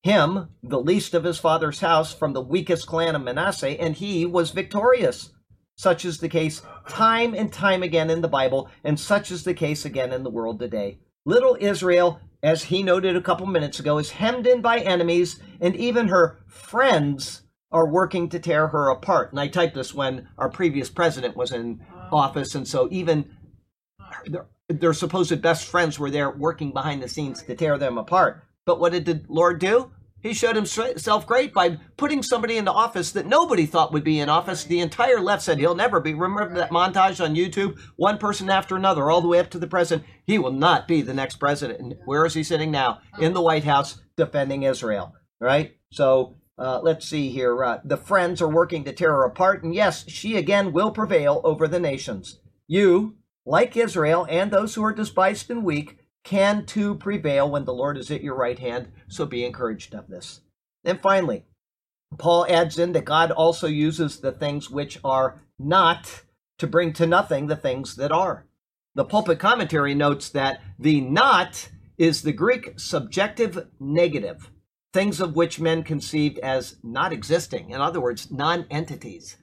[0.03, 4.27] him, the least of his father's house, from the weakest clan of Manasseh, and he
[4.27, 5.31] was victorious.
[5.78, 9.54] Such is the case time and time again in the Bible, and such is the
[9.54, 10.98] case again in the world today.
[11.24, 15.76] Little Israel, as he noted a couple minutes ago, is hemmed in by enemies, and
[15.76, 19.30] even her friends are working to tear her apart.
[19.30, 23.30] And I typed this when our previous president was in office, and so even
[24.26, 28.42] their, their supposed best friends were there working behind the scenes to tear them apart.
[28.66, 29.92] But what did the Lord do?
[30.22, 34.28] He showed himself great by putting somebody into office that nobody thought would be in
[34.28, 34.64] office.
[34.64, 36.12] The entire left said he'll never be.
[36.14, 37.78] Remember that montage on YouTube?
[37.96, 40.07] One person after another, all the way up to the president.
[40.26, 41.81] He will not be the next president.
[41.81, 42.98] And where is he sitting now?
[43.20, 45.76] In the White House defending Israel, right?
[45.92, 47.62] So uh, let's see here.
[47.62, 49.62] Uh, the friends are working to tear her apart.
[49.62, 52.40] And yes, she again will prevail over the nations.
[52.66, 55.97] You, like Israel and those who are despised and weak,
[56.28, 60.08] can too prevail when the Lord is at your right hand, so be encouraged of
[60.08, 60.42] this.
[60.84, 61.46] And finally,
[62.18, 66.24] Paul adds in that God also uses the things which are not
[66.58, 68.44] to bring to nothing the things that are.
[68.94, 74.50] The pulpit commentary notes that the not is the Greek subjective negative,
[74.92, 77.70] things of which men conceived as not existing.
[77.70, 79.38] In other words, non entities.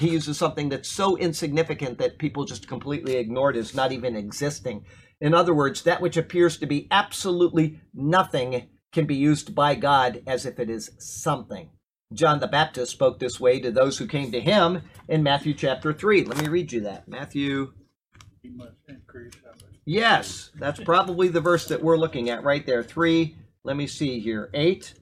[0.00, 4.86] He uses something that's so insignificant that people just completely ignored as not even existing.
[5.22, 10.20] In other words, that which appears to be absolutely nothing can be used by God
[10.26, 11.70] as if it is something.
[12.12, 15.92] John the Baptist spoke this way to those who came to him in Matthew chapter
[15.92, 16.24] 3.
[16.24, 17.06] Let me read you that.
[17.06, 17.72] Matthew.
[19.84, 22.82] Yes, that's probably the verse that we're looking at right there.
[22.82, 23.36] 3.
[23.62, 24.50] Let me see here.
[24.52, 24.94] 8.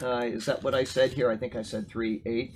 [0.00, 1.28] Uh, is that what I said here?
[1.28, 2.52] I think I said 3, 8.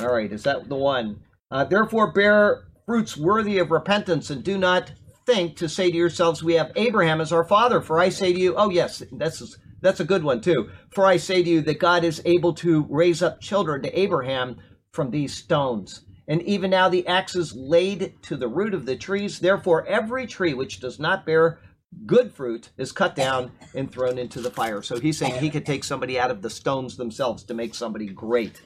[0.00, 1.20] All right, is that the one?
[1.50, 4.92] Uh, Therefore, bear fruits worthy of repentance and do not
[5.26, 7.80] think to say to yourselves, We have Abraham as our father.
[7.80, 10.70] For I say to you, oh, yes, that's, that's a good one too.
[10.90, 14.56] For I say to you that God is able to raise up children to Abraham
[14.92, 16.04] from these stones.
[16.28, 19.40] And even now the axe is laid to the root of the trees.
[19.40, 21.58] Therefore, every tree which does not bear
[22.06, 24.82] good fruit is cut down and thrown into the fire.
[24.82, 28.06] So he's saying he could take somebody out of the stones themselves to make somebody
[28.06, 28.62] great.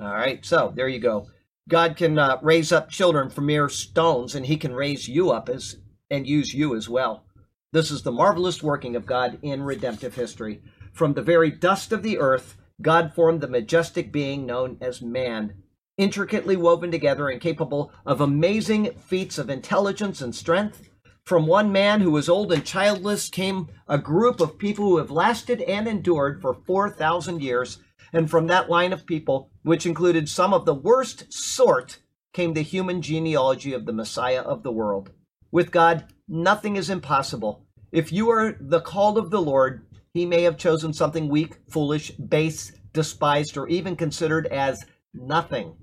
[0.00, 1.28] All right, so there you go.
[1.68, 5.48] God can uh, raise up children from mere stones, and He can raise you up
[5.48, 5.76] as
[6.10, 7.24] and use you as well.
[7.72, 10.62] This is the marvelous working of God in redemptive history.
[10.92, 15.54] From the very dust of the earth, God formed the majestic being known as man,
[15.96, 20.88] intricately woven together and capable of amazing feats of intelligence and strength.
[21.24, 25.10] From one man who was old and childless came a group of people who have
[25.10, 27.78] lasted and endured for 4,000 years.
[28.12, 31.98] And from that line of people, which included some of the worst sort,
[32.32, 35.10] came the human genealogy of the Messiah of the world.
[35.54, 37.64] With God, nothing is impossible.
[37.92, 42.10] If you are the called of the Lord, he may have chosen something weak, foolish,
[42.10, 45.76] base, despised, or even considered as nothing.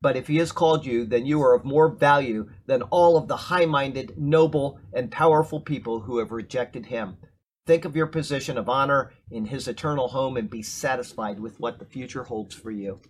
[0.00, 3.28] But if he has called you, then you are of more value than all of
[3.28, 7.18] the high minded, noble, and powerful people who have rejected him.
[7.66, 11.78] Think of your position of honor in his eternal home and be satisfied with what
[11.78, 13.02] the future holds for you.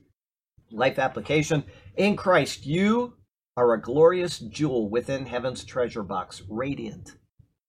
[0.72, 1.62] Life application
[1.96, 3.14] In Christ, you
[3.58, 7.16] are a glorious jewel within heaven's treasure box, radiant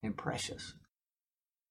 [0.04, 0.74] and precious.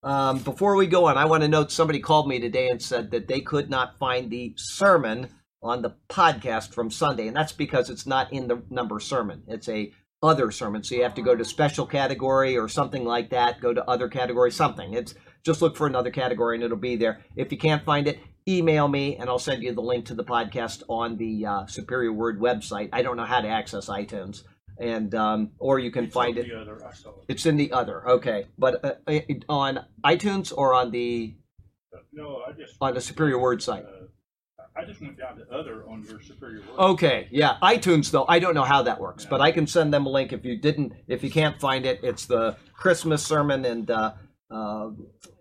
[0.03, 3.11] Um, before we go on, I want to note somebody called me today and said
[3.11, 5.29] that they could not find the sermon
[5.63, 9.43] on the podcast from Sunday, and that's because it's not in the number sermon.
[9.47, 13.29] It's a other sermon, so you have to go to special category or something like
[13.29, 13.61] that.
[13.61, 14.95] Go to other category, something.
[14.95, 17.21] It's just look for another category and it'll be there.
[17.37, 18.19] If you can't find it,
[18.49, 22.11] email me and I'll send you the link to the podcast on the uh, Superior
[22.13, 22.89] Word website.
[22.91, 24.43] I don't know how to access iTunes,
[24.79, 26.47] and um, or you can It's find it.
[26.47, 27.15] The other, I saw it.
[27.27, 31.35] It's in the other, okay, but uh, it- on iTunes or on the
[32.13, 32.75] No, I just.
[32.81, 33.83] on the Superior Word site.
[33.85, 34.05] Uh,
[34.75, 36.79] I just went down to other on your Superior Word.
[36.91, 38.25] Okay, yeah, iTunes though.
[38.29, 40.57] I don't know how that works, but I can send them a link if you
[40.57, 40.93] didn't.
[41.07, 44.13] If you can't find it, it's the Christmas sermon and uh,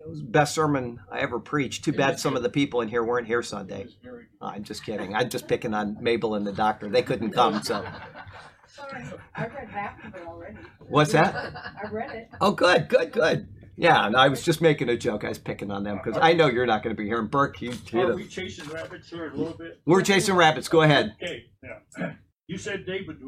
[0.09, 1.85] uh, was the best sermon I ever preached.
[1.85, 3.85] Too bad some of the people in here weren't here Sunday.
[3.85, 4.47] was very good.
[4.47, 5.15] I'm just kidding.
[5.15, 6.89] I'm just picking on Mabel and the doctor.
[6.89, 7.63] They couldn't come.
[7.63, 7.85] So
[8.67, 10.59] Sorry, I read half of it already.
[10.89, 11.35] what's that?
[11.85, 12.29] I read it.
[12.41, 13.49] Oh, good, good, good.
[13.77, 15.25] Yeah, and I was just making a joke.
[15.25, 17.21] I was picking on them because I know you're not going to be here.
[17.21, 19.81] And Burke, you, Are we chasing rabbits here a little bit?
[19.87, 20.69] we're chasing rabbits.
[20.69, 21.15] Go ahead.
[21.23, 22.11] Okay, now,
[22.49, 23.19] you said David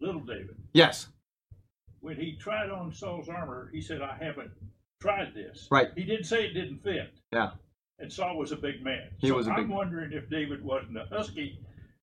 [0.00, 0.56] little David.
[0.72, 1.08] Yes,
[2.00, 4.50] When he tried on Saul's armor, he said, I haven't
[5.00, 5.68] tried this.
[5.70, 5.90] Right.
[5.96, 7.12] He did say it didn't fit.
[7.32, 7.50] Yeah.
[7.98, 9.08] And Saul was a big man.
[9.18, 11.58] He so was a big- I'm wondering if David wasn't a husky.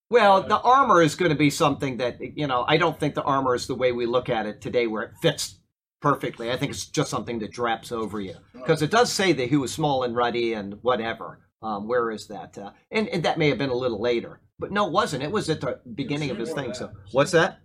[0.10, 3.24] Well, the armor is going to be something that, you know, I don't think the
[3.24, 5.60] armor is the way we look at it today where it fits
[6.02, 6.52] perfectly.
[6.52, 8.36] I think it's just something that drapes over you.
[8.54, 11.40] Because it does say that he was small and ruddy and whatever.
[11.64, 12.58] Um, where is that?
[12.58, 14.42] Uh, and, and that may have been a little later.
[14.60, 15.24] But no, it wasn't.
[15.24, 16.74] It was at the beginning of his thing.
[16.74, 17.60] So, what's that?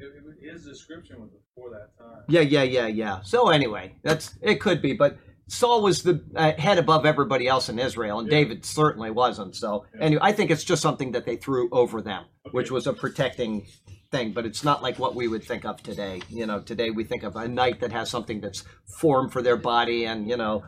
[0.00, 2.22] It, his description was before that time.
[2.28, 3.20] Yeah, yeah, yeah, yeah.
[3.22, 4.60] So anyway, that's it.
[4.60, 8.38] Could be, but Saul was the uh, head above everybody else in Israel, and Yeah.
[8.38, 9.56] David certainly wasn't.
[9.56, 10.02] So Yeah.
[10.02, 13.66] anyway, I think it's just something that they threw over them, which was a protecting
[14.10, 14.32] thing.
[14.32, 16.20] But it's not like what we would think of today.
[16.28, 18.62] You know, today we think of a knight that has something that's
[18.98, 20.64] formed for their body, and you know,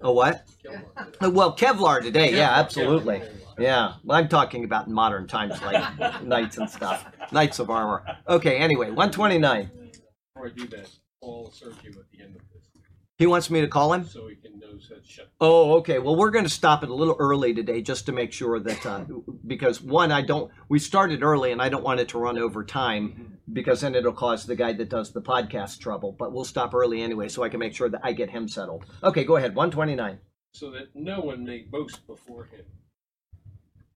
[0.00, 0.10] think it was Kelvin.
[0.10, 0.44] a what?
[0.62, 0.82] Kelvin.
[1.22, 3.20] Uh, Well, Kevlar today, yeah, absolutely.
[3.20, 3.34] Kevlar.
[3.58, 8.04] Yeah, well, I'm talking about in modern times, like knights and stuff, knights of armor.
[8.28, 9.70] Okay, anyway, 129.
[10.34, 10.88] Before I do that,
[11.20, 12.68] Paul will serve you at the end of this,
[13.16, 14.04] He wants me to call him.
[14.04, 14.57] so he can
[14.88, 15.30] that shut.
[15.40, 15.98] Oh, okay.
[15.98, 18.86] Well, we're going to stop it a little early today just to make sure that,
[18.86, 19.04] uh,
[19.46, 22.64] because one, I don't, we started early and I don't want it to run over
[22.64, 26.14] time because then it'll cause the guy that does the podcast trouble.
[26.18, 28.84] But we'll stop early anyway so I can make sure that I get him settled.
[29.02, 29.54] Okay, go ahead.
[29.54, 30.18] 129.
[30.52, 32.64] So that no one may boast before him.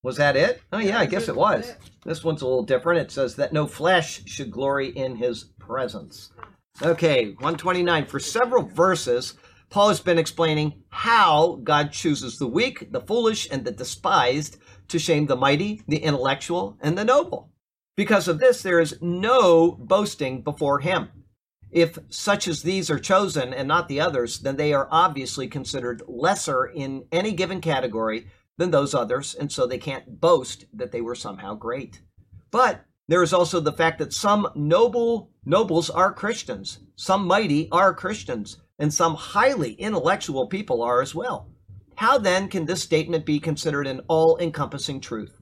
[0.03, 0.61] Was that it?
[0.73, 1.75] Oh, yeah, I guess it was.
[2.05, 3.01] This one's a little different.
[3.01, 6.33] It says that no flesh should glory in his presence.
[6.81, 8.07] Okay, 129.
[8.07, 9.35] For several verses,
[9.73, 14.59] Paul has been explaining how God chooses the weak, the foolish, and the despised
[14.89, 17.51] to shame the mighty, the intellectual, and the noble.
[17.97, 21.09] Because of this, there is no boasting before him.
[21.71, 26.03] If such as these are chosen and not the others, then they are obviously considered
[26.07, 28.27] lesser in any given category
[28.59, 32.03] than those others, and so they can't boast that they were somehow great.
[32.51, 37.95] But there is also the fact that some noble nobles are Christians, some mighty are
[37.95, 41.49] Christians, and some highly intellectual people are as well.
[41.97, 45.37] How then can this statement be considered an all encompassing truth?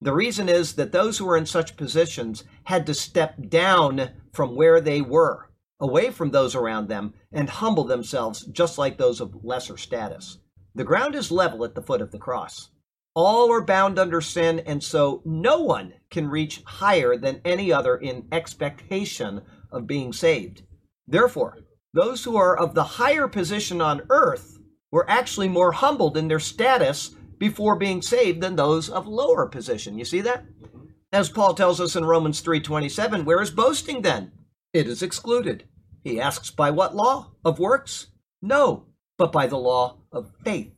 [0.00, 4.56] The reason is that those who were in such positions had to step down from
[4.56, 9.44] where they were, away from those around them, and humble themselves just like those of
[9.44, 10.38] lesser status.
[10.74, 12.70] The ground is level at the foot of the cross.
[13.14, 17.96] All are bound under sin, and so no one can reach higher than any other
[17.96, 20.62] in expectation of being saved.
[21.06, 21.58] Therefore,
[21.94, 24.58] those who are of the higher position on earth
[24.90, 29.98] were actually more humbled in their status before being saved than those of lower position.
[29.98, 30.44] You see that?
[30.44, 30.86] Mm-hmm.
[31.12, 34.32] As Paul tells us in Romans 3:27, where is boasting then?
[34.72, 35.64] It is excluded.
[36.02, 37.32] He asks by what law?
[37.44, 38.08] Of works?
[38.40, 38.86] No,
[39.18, 40.72] but by the law of faith.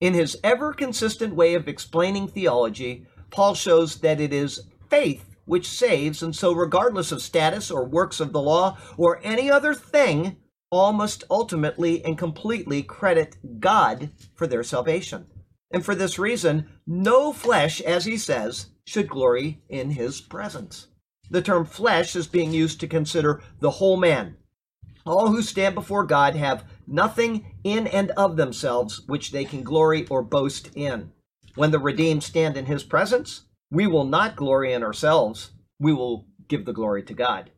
[0.00, 5.68] In his ever consistent way of explaining theology, Paul shows that it is faith which
[5.68, 10.36] saves, and so, regardless of status or works of the law or any other thing,
[10.70, 15.26] all must ultimately and completely credit God for their salvation.
[15.70, 20.86] And for this reason, no flesh, as he says, should glory in his presence.
[21.30, 24.36] The term flesh is being used to consider the whole man.
[25.04, 30.06] All who stand before God have nothing in and of themselves which they can glory
[30.08, 31.12] or boast in.
[31.54, 36.26] When the redeemed stand in his presence, we will not glory in ourselves, we will
[36.48, 37.50] give the glory to God.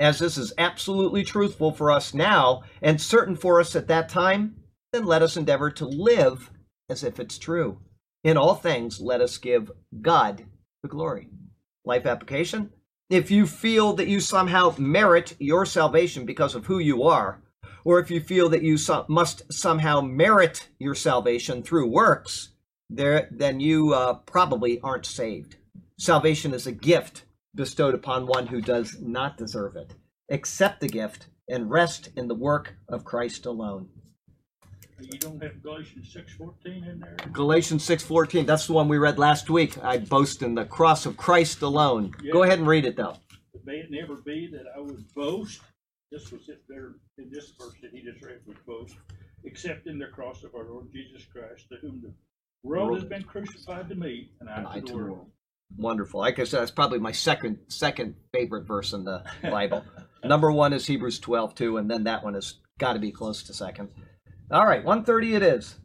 [0.00, 4.56] As this is absolutely truthful for us now and certain for us at that time,
[4.92, 6.50] then let us endeavor to live
[6.88, 7.78] as if it's true.
[8.22, 10.44] In all things, let us give God
[10.82, 11.28] the glory.
[11.84, 12.70] Life application
[13.10, 17.42] if you feel that you somehow merit your salvation because of who you are,
[17.84, 22.50] or if you feel that you so- must somehow merit your salvation through works,
[22.88, 25.56] there then you uh, probably aren't saved.
[25.98, 29.92] Salvation is a gift bestowed upon one who does not deserve it.
[30.30, 33.88] Accept the gift and rest in the work of Christ alone.
[35.00, 37.16] You don't have Galatians six fourteen in there?
[37.32, 39.76] Galatians 6:14, that's the one we read last week.
[39.82, 42.14] I boast in the cross of Christ alone.
[42.32, 43.16] Go ahead and read it though.
[43.64, 45.60] May it never be that I would boast,
[46.12, 48.94] this was it there in this verse that he just read was boast,
[49.44, 52.12] except in the cross of our Lord Jesus Christ, to whom the
[52.62, 55.10] world has been crucified to me, and I, And to the world.
[55.10, 55.30] world.
[55.76, 56.20] Wonderful.
[56.20, 59.84] Like I said, that's probably my second second favorite verse in the Bible.
[60.24, 63.42] Number one is Hebrews 12, too, and then that one has got to be close
[63.44, 63.88] to second.
[64.50, 65.76] All right, 130 it is.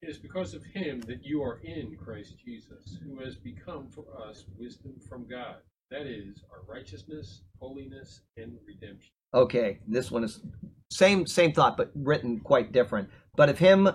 [0.00, 4.04] It is because of him that you are in Christ Jesus, who has become for
[4.28, 5.56] us wisdom from God.
[5.90, 9.10] That is our righteousness, holiness, and redemption.
[9.32, 10.40] Okay, this one is
[10.90, 13.08] same same thought, but written quite different.
[13.36, 13.90] But of him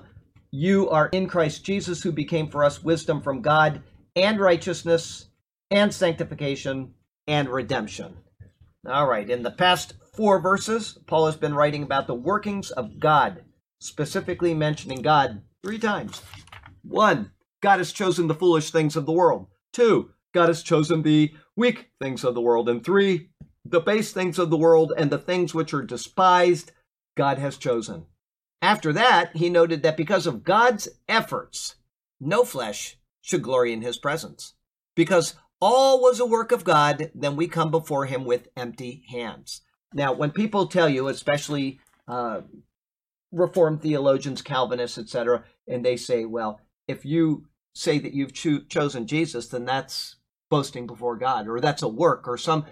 [0.52, 3.82] you are in Christ Jesus, who became for us wisdom from God
[4.16, 5.30] and righteousness
[5.72, 6.94] and sanctification
[7.28, 8.18] and redemption.
[8.88, 13.00] All right, in the past four verses, Paul has been writing about the workings of
[13.00, 13.44] God,
[13.80, 16.22] specifically mentioning God three times.
[16.84, 17.32] One,
[17.62, 19.48] God has chosen the foolish things of the world.
[19.74, 22.70] Two, God has chosen the weak things of the world.
[22.70, 23.30] And three,
[23.66, 26.72] the base things of the world and the things which are despised,
[27.16, 28.06] God has chosen.
[28.62, 31.76] After that, he noted that because of God's efforts,
[32.20, 34.54] no flesh should glory in his presence.
[34.96, 39.62] Because all was a work of God, then we come before him with empty hands.
[39.94, 42.42] Now, when people tell you, especially uh,
[43.32, 49.06] Reformed theologians, Calvinists, etc., and they say, well, if you say that you've cho- chosen
[49.06, 50.16] Jesus, then that's
[50.50, 52.66] boasting before God, or that's a work, or some.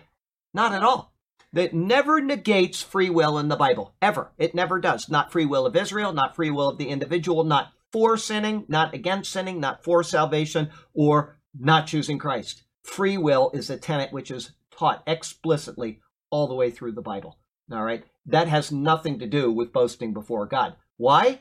[0.54, 1.14] Not at all.
[1.54, 4.32] That never negates free will in the Bible, ever.
[4.38, 5.10] It never does.
[5.10, 8.94] Not free will of Israel, not free will of the individual, not for sinning, not
[8.94, 12.64] against sinning, not for salvation, or not choosing Christ.
[12.84, 17.38] Free will is a tenet which is taught explicitly all the way through the Bible.
[17.72, 18.04] All right?
[18.26, 20.76] That has nothing to do with boasting before God.
[20.98, 21.40] Why?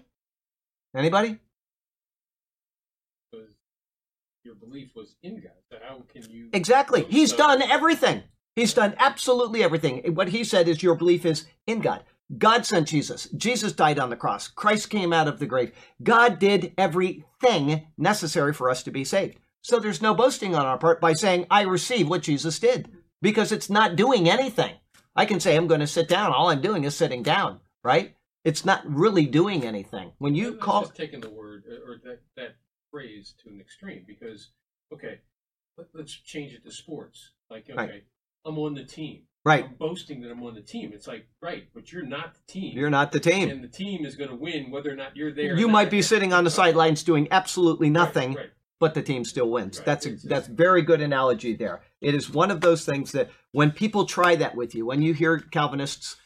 [0.95, 1.39] Anybody?
[3.31, 3.49] Because
[4.45, 5.53] your belief was in God.
[5.71, 7.05] So how can you Exactly.
[7.09, 8.23] He's done everything.
[8.55, 10.15] He's done absolutely everything.
[10.15, 12.03] What he said is your belief is in God.
[12.37, 13.29] God sent Jesus.
[13.37, 14.49] Jesus died on the cross.
[14.49, 15.73] Christ came out of the grave.
[16.03, 19.39] God did everything necessary for us to be saved.
[19.63, 22.89] So there's no boasting on our part by saying, I receive what Jesus did,
[23.23, 24.75] because it's not doing anything.
[25.15, 26.33] I can say, I'm going to sit down.
[26.33, 28.15] All I'm doing is sitting down, right?
[28.45, 30.13] It's not really doing anything.
[30.19, 32.57] When you That's call, just taking the word or that that
[32.93, 34.51] phrase to an extreme because
[34.93, 35.19] okay,
[35.77, 37.33] let, us change it to sports.
[37.51, 38.05] Like okay, Right.
[38.45, 39.23] I'm on the team.
[39.47, 40.91] Right, I'm boasting that I'm on the team.
[40.93, 42.77] It's like right, but you're not the team.
[42.77, 43.49] you're not the team.
[43.49, 45.57] and the team is going to win whether or not you're there.
[45.57, 48.35] You might be sitting on the sidelines doing absolutely nothing.
[48.35, 48.51] right.
[48.79, 49.79] but the team still wins.
[49.79, 49.87] Right.
[49.87, 51.81] That's a, that's very good analogy there.
[52.03, 55.15] It is one of those things that when people try that with you, when you
[55.15, 56.17] hear Calvinists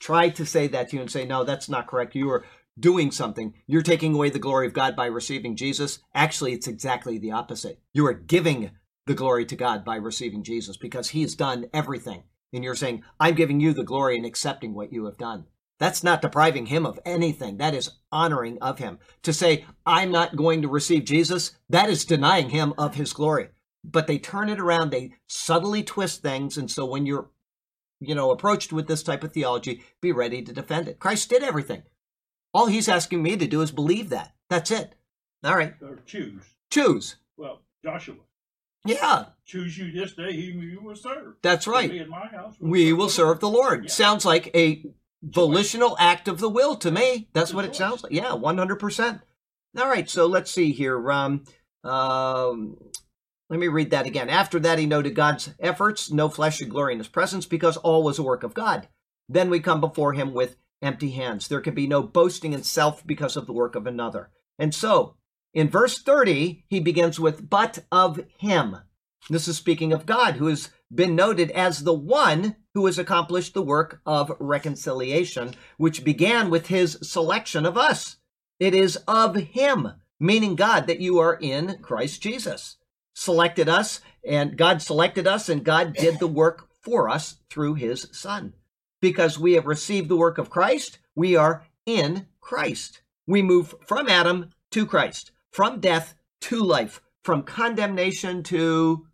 [0.00, 2.16] try to say that to you and say, "No, that's not correct.
[2.16, 2.44] You are
[2.78, 3.54] doing something.
[3.66, 7.78] You're taking away the glory of God by receiving Jesus." Actually, it's exactly the opposite.
[7.92, 8.72] You are giving
[9.06, 13.34] the glory to God by receiving Jesus because He's done everything, and you're saying, "I'm
[13.34, 15.46] giving you the glory and accepting what you have done."
[15.78, 17.56] That's not depriving him of anything.
[17.56, 19.00] That is honoring of him.
[19.22, 23.48] To say, I'm not going to receive Jesus, that is denying him of his glory.
[23.82, 26.56] But they turn it around, they subtly twist things.
[26.56, 27.30] And so when you're,
[27.98, 31.00] you know, approached with this type of theology, be ready to defend it.
[31.00, 31.82] Christ did everything.
[32.54, 34.34] All he's asking me to do is believe that.
[34.48, 34.94] That's it.
[35.42, 35.74] All right.
[35.82, 36.44] Or choose.
[36.70, 37.16] Choose.
[37.36, 38.16] Well, Joshua,
[38.84, 41.34] Yeah, choose you this day whom you will serve.
[41.42, 41.90] that's right.
[41.90, 42.56] and my house.
[42.60, 43.84] We will serve the Lord.
[43.84, 43.90] Yeah.
[43.90, 44.84] Sounds like a
[45.22, 47.28] volitional act of the will to me.
[47.32, 47.78] That's what it choice.
[47.78, 48.12] sounds like.
[48.12, 49.20] Yeah, one hundred percent.
[49.78, 51.10] All right, so let's see here.
[51.10, 51.44] Um,
[51.84, 52.76] um,
[53.48, 54.28] let me read that again.
[54.28, 56.10] After that, he noted God's efforts.
[56.10, 58.88] No flesh should glory in his presence because all was a work of God.
[59.28, 61.48] Then we come before him with empty hands.
[61.48, 64.30] There can be no boasting in self because of the work of another.
[64.58, 65.16] And so,
[65.54, 68.78] in verse 30, he begins with, but of him.
[69.28, 73.54] This is speaking of God, who has been noted as the one who has accomplished
[73.54, 78.16] the work of reconciliation, which began with his selection of us.
[78.58, 79.88] It is of him,
[80.18, 82.76] meaning God, that you are in Christ Jesus.
[83.14, 88.08] Selected us, and God selected us, and God did the work for us through his
[88.12, 88.54] Son.
[89.00, 93.02] Because we have received the work of Christ, we are in Christ.
[93.26, 99.06] We move from Adam to Christ, from death to life, from condemnation to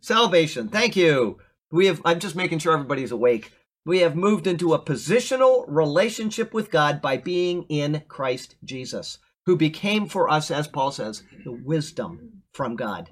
[0.00, 0.68] salvation.
[0.68, 1.38] Thank you.
[1.70, 3.52] We have I'm just making sure everybody's awake.
[3.84, 9.56] We have moved into a positional relationship with God by being in Christ Jesus, who
[9.56, 13.10] became for us as Paul says, the wisdom from God.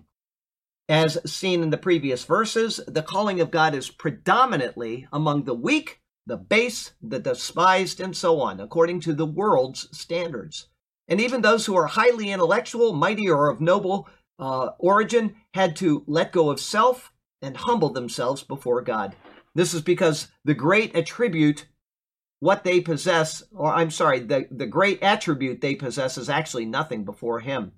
[0.89, 6.01] As seen in the previous verses, the calling of God is predominantly among the weak,
[6.27, 10.69] the base, the despised, and so on, according to the world's standards.
[11.11, 14.09] And even those who are highly intellectual, mighty, or of noble
[14.39, 19.17] uh, origin had to let go of self and humble themselves before God.
[19.55, 21.67] This is because the great attribute,
[22.39, 27.05] what they possess, or I'm sorry, the, the great attribute they possess is actually nothing
[27.05, 27.73] before Him.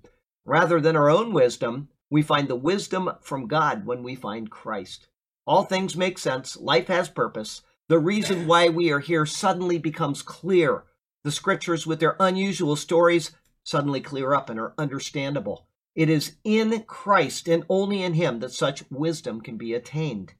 [0.45, 5.07] Rather than our own wisdom, we find the wisdom from God when we find Christ.
[5.47, 7.63] All things make sense, life has purpose.
[7.89, 10.83] The The reason why we are here suddenly becomes clear.
[11.23, 13.31] The scriptures, with their unusual stories,
[13.63, 15.67] suddenly clear up and are understandable.
[15.95, 20.33] It is in Christ and only in Him that such wisdom can be attained.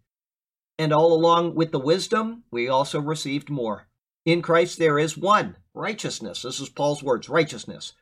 [0.78, 3.88] And all along with the wisdom, we also received more.
[4.26, 6.42] In Christ there is one righteousness.
[6.42, 7.94] This is Paul's words righteousness.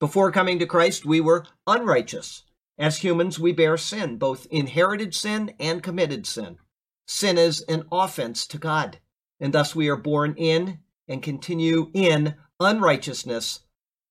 [0.00, 2.42] Before coming to Christ, we were unrighteous.
[2.78, 6.58] As humans, we bear sin, both inherited sin and committed sin.
[7.06, 8.98] Sin is an offense to God,
[9.40, 13.60] and thus we are born in and continue in unrighteousness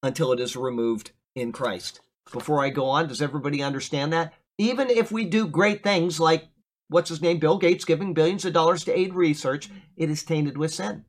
[0.04, 2.00] until it is removed in Christ.
[2.32, 4.34] Before I go on, does everybody understand that?
[4.58, 6.48] Even if we do great things like
[6.88, 10.58] what's his name, Bill Gates giving billions of dollars to aid research, it is tainted
[10.58, 11.06] with sin.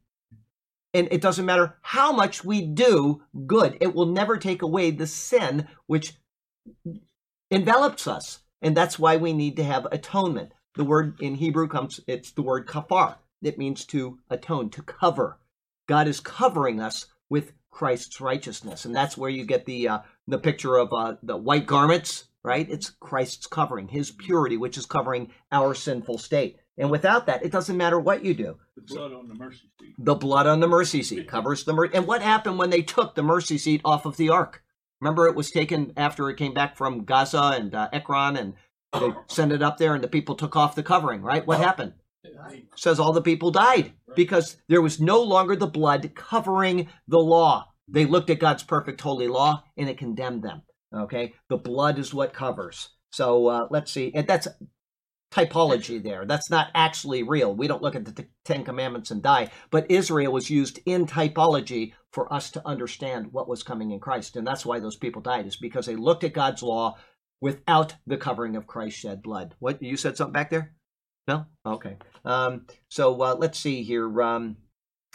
[0.95, 5.07] And it doesn't matter how much we do good, it will never take away the
[5.07, 6.14] sin which
[7.51, 8.41] envelops us.
[8.62, 10.53] And that's why we need to have atonement.
[10.74, 13.16] The word in Hebrew comes, it's the word kafar.
[13.43, 15.39] It means to atone, to cover.
[15.87, 18.84] God is covering us with Christ's righteousness.
[18.84, 22.68] And that's where you get the, uh, the picture of uh, the white garments, right?
[22.68, 26.59] It's Christ's covering, his purity, which is covering our sinful state.
[26.78, 28.59] And without that, it doesn't matter what you do.
[28.76, 29.95] The blood on the mercy seat.
[29.99, 31.95] The blood on the mercy seat covers the mercy.
[31.95, 34.62] And what happened when they took the mercy seat off of the ark?
[35.01, 38.55] Remember, it was taken after it came back from Gaza and uh, Ekron, and
[38.93, 41.22] they sent it up there, and the people took off the covering.
[41.22, 41.47] Right?
[41.47, 41.95] What happened?
[42.77, 47.66] Says all the people died because there was no longer the blood covering the law.
[47.89, 50.62] They looked at God's perfect holy law, and it condemned them.
[50.95, 52.91] Okay, the blood is what covers.
[53.12, 54.12] So uh, let's see.
[54.14, 54.49] And that's
[55.33, 56.24] typology there.
[56.24, 57.55] That's not actually real.
[57.55, 61.93] We don't look at the Ten Commandments and die, but Israel was used in typology
[62.12, 64.37] for us to understand what was coming in Christ.
[64.37, 66.97] And that's why those people died, is because they looked at God's law
[67.41, 69.55] without the covering of Christ's shed blood.
[69.59, 70.74] What, you said something back there?
[71.29, 71.47] No?
[71.64, 71.97] Okay.
[72.24, 74.22] Um, so uh, let's see here.
[74.22, 74.57] Um,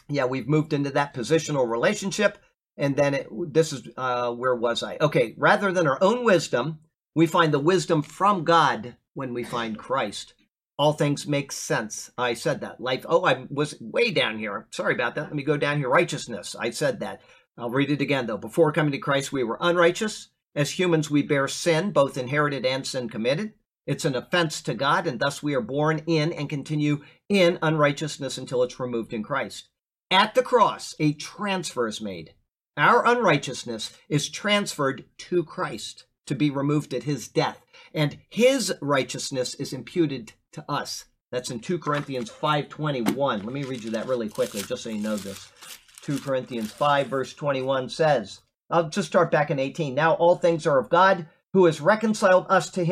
[0.10, 2.38] yeah, we've moved into that positional relationship.
[2.78, 4.98] And then it, this is, uh, where was I?
[5.00, 6.80] Okay, rather than our own wisdom,
[7.16, 10.34] we find the wisdom from God when we find Christ.
[10.78, 12.10] All things make sense.
[12.18, 12.82] I said that.
[12.82, 13.06] Life.
[13.08, 14.68] Oh, I was way down here.
[14.72, 15.26] Sorry about that.
[15.26, 15.90] Let me go down here.
[15.90, 16.56] Righteousness.
[16.58, 17.22] I said that.
[17.58, 18.38] I'll read it again, though.
[18.38, 20.30] Before coming to Christ, we were unrighteous.
[20.56, 23.54] As humans, we bear sin, both inherited and sin committed.
[23.86, 28.38] It's an offense to God, and thus we are born in and continue in unrighteousness
[28.38, 29.70] until it's removed in Christ.
[30.10, 32.34] At the cross, a transfer is made.
[32.78, 37.62] Our unrighteousness is transferred to Christ to be removed at his death
[37.94, 41.06] and his righteousness is imputed to us.
[41.32, 43.44] That's in 2 Corinthians 5:21.
[43.44, 45.50] Let me read you that really quickly just so you know this.
[46.02, 49.94] 2 Corinthians 5 verse 21 says, I'll just start back in 18.
[49.94, 52.86] Now all things are of God who has reconciled us to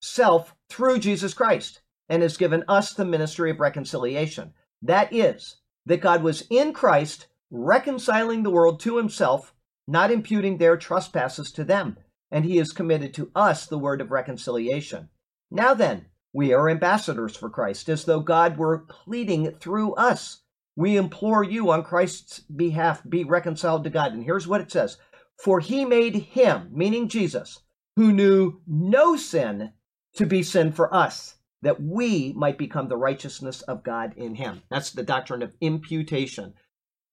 [0.00, 4.54] himself through Jesus Christ and has given us the ministry of reconciliation.
[4.82, 9.54] That is, that God was in Christ reconciling the world to himself,
[9.86, 11.96] not imputing their trespasses to them
[12.30, 15.08] and he has committed to us the word of reconciliation.
[15.50, 20.42] Now then, we are ambassadors for Christ, as though God were pleading through us.
[20.76, 24.12] We implore you on Christ's behalf, be reconciled to God.
[24.12, 24.98] And here's what it says
[25.42, 27.60] For he made him, meaning Jesus,
[27.96, 29.72] who knew no sin,
[30.14, 34.62] to be sin for us, that we might become the righteousness of God in him.
[34.70, 36.54] That's the doctrine of imputation.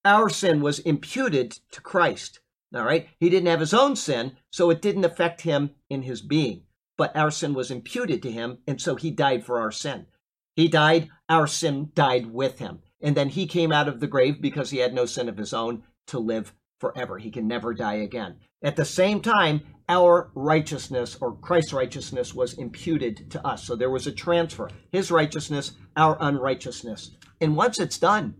[0.04, 2.40] Our sin was imputed to Christ.
[2.74, 3.08] All right.
[3.20, 6.64] He didn't have his own sin, so it didn't affect him in his being.
[6.98, 10.08] But our sin was imputed to him, and so he died for our sin.
[10.56, 12.80] He died, our sin died with him.
[13.02, 15.54] And then he came out of the grave because he had no sin of his
[15.54, 17.18] own to live forever.
[17.18, 18.38] He can never die again.
[18.62, 23.66] At the same time, our righteousness or Christ's righteousness was imputed to us.
[23.66, 24.70] So there was a transfer.
[24.92, 27.12] His righteousness, our unrighteousness.
[27.40, 28.36] And once it's done,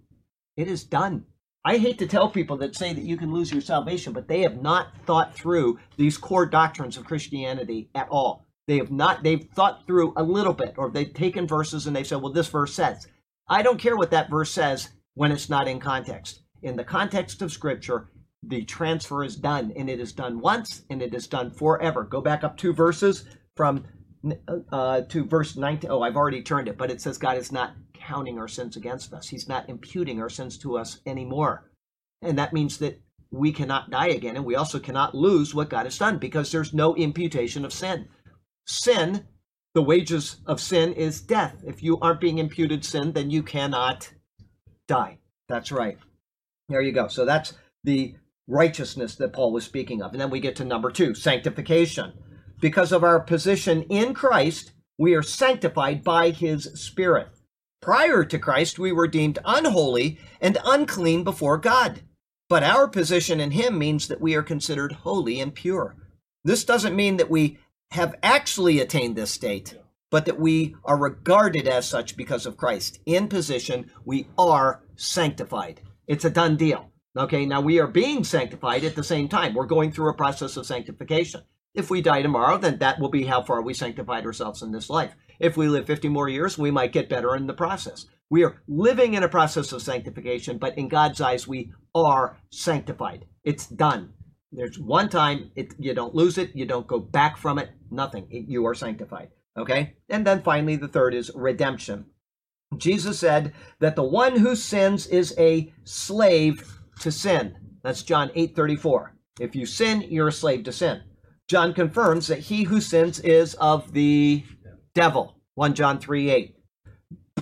[0.58, 1.26] it is done.
[1.64, 4.42] I hate to tell people that say that you can lose your salvation, but they
[4.42, 8.46] have not thought through these core doctrines of Christianity at all.
[8.68, 12.04] They have not, they've thought through a little bit, or they've taken verses and they
[12.04, 13.08] said, well, this verse says.
[13.48, 16.42] I don't care what that verse says when it's not in context.
[16.62, 18.10] In the context of Scripture,
[18.48, 22.04] the transfer is done, and it is done once, and it is done forever.
[22.04, 23.26] Go back up two verses
[23.56, 23.86] from
[24.72, 25.90] uh, to verse 19.
[25.90, 29.14] Oh, I've already turned it, but it says God is not counting our sins against
[29.14, 29.28] us.
[29.28, 31.72] He's not imputing our sins to us anymore.
[32.22, 35.86] And that means that we cannot die again, and we also cannot lose what God
[35.86, 38.08] has done because there's no imputation of sin.
[38.66, 39.26] Sin,
[39.74, 41.62] the wages of sin is death.
[41.66, 44.12] If you aren't being imputed sin, then you cannot
[44.88, 45.18] die.
[45.50, 45.98] That's right.
[46.70, 47.08] There you go.
[47.08, 48.16] So that's the
[48.48, 50.12] righteousness that Paul was speaking of.
[50.12, 52.14] And then we get to number two sanctification.
[52.62, 57.28] Because of our position in Christ, we are sanctified by his Spirit.
[57.82, 62.02] Prior to Christ, we were deemed unholy and unclean before God.
[62.50, 65.96] But our position in Him means that we are considered holy and pure.
[66.44, 67.58] This doesn't mean that we
[67.92, 69.78] have actually attained this state,
[70.12, 73.00] but that we are regarded as such because of Christ.
[73.06, 75.82] In position, we are sanctified.
[76.08, 76.92] It's a done deal.
[77.18, 79.54] Okay, now we are being sanctified at the same time.
[79.54, 81.42] We're going through a process of sanctification.
[81.74, 84.90] If we die tomorrow, then that will be how far we sanctified ourselves in this
[84.90, 85.16] life.
[85.40, 88.06] If we live 50 more years, we might get better in the process.
[88.30, 93.26] We are living in a process of sanctification, but in God's eyes, we are sanctified.
[93.44, 94.14] It's done.
[94.52, 98.28] There's one time it, you don't lose it, you don't go back from it, nothing.
[98.30, 99.30] It- you are sanctified.
[99.58, 99.96] Okay?
[100.10, 102.06] And then finally, the third is redemption.
[102.78, 107.58] Jesus said that the one who sins is a slave to sin.
[107.84, 109.14] That's John 8:34.
[109.40, 111.04] If you sin, you're a slave to sin.
[111.48, 114.44] John confirms that he who sins is of the
[114.94, 115.36] devil.
[115.56, 116.56] 1 John 3 8.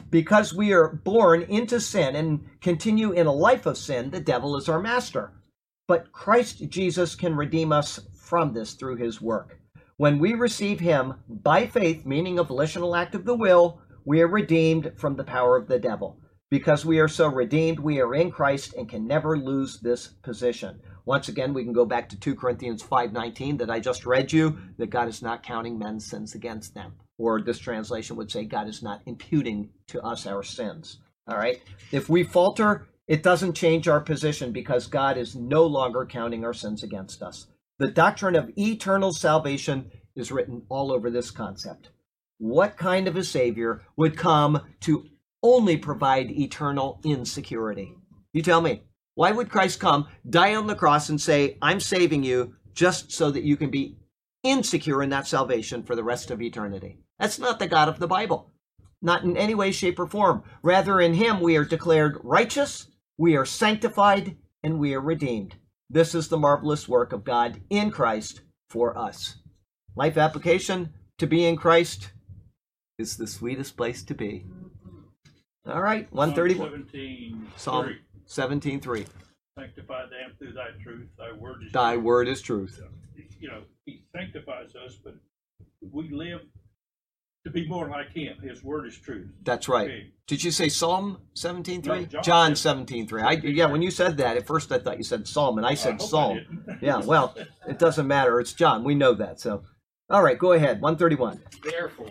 [0.10, 4.58] Because we are born into sin and continue in a life of sin, the devil
[4.58, 5.32] is our master.
[5.88, 9.60] But Christ Jesus can redeem us from this through his work.
[9.98, 14.28] When we receive him by faith, meaning a volitional act of the will, we are
[14.28, 16.18] redeemed from the power of the devil.
[16.54, 20.80] Because we are so redeemed, we are in Christ and can never lose this position.
[21.04, 24.60] Once again, we can go back to 2 Corinthians 5:19 that I just read you,
[24.78, 26.94] that God is not counting men's sins against them.
[27.18, 31.00] Or this translation would say God is not imputing to us our sins.
[31.28, 31.60] All right?
[31.92, 36.54] If we falter, it doesn't change our position because God is no longer counting our
[36.54, 37.48] sins against us.
[37.80, 41.90] The doctrine of eternal salvation is written all over this concept.
[42.38, 45.08] What kind of a savior would come to
[45.44, 47.94] only provide eternal insecurity?
[48.32, 48.84] You tell me.
[49.16, 53.30] Why would Christ come, die on the cross, and say, I'm saving you just so
[53.30, 53.98] that you can be
[54.42, 56.98] insecure in that salvation for the rest of eternity?
[57.20, 58.52] That's not the God of the Bible.
[59.04, 60.44] Not in any way, shape, or form.
[60.64, 62.88] Rather, in Him we are declared righteous,
[63.18, 65.56] we are sanctified, and we are redeemed.
[65.90, 69.36] This is the marvelous work of God in Christ for us.
[69.96, 72.12] Life application to be in Christ
[72.98, 74.46] is the sweetest place to be.
[75.66, 76.70] All right, 131.
[76.72, 78.00] Seventeen, Psalm three.
[78.28, 79.06] 17:3.
[79.58, 82.04] Sanctify them through thy truth, thy word is Thy truth.
[82.04, 82.82] word is truth.
[83.40, 85.16] You know, he sanctifies us, but
[85.92, 86.42] we live
[87.46, 88.38] to be more like him.
[88.42, 89.28] His word is truth.
[89.44, 89.90] That's right.
[89.90, 90.12] Okay.
[90.28, 91.86] Did you say Psalm 17:3?
[91.86, 93.22] No, John John said- 17:3.
[93.24, 95.72] I yeah, when you said that, at first I thought you said Psalm and I
[95.72, 96.38] I said hope I Psalm.
[96.38, 96.64] didn't.
[96.82, 97.36] Yeah, well,
[97.68, 98.40] it doesn't matter.
[98.40, 98.84] It's John.
[98.84, 99.40] We know that.
[99.40, 99.64] So,
[100.10, 100.82] all right, go ahead.
[100.82, 101.42] 131.
[101.64, 102.10] Therefore,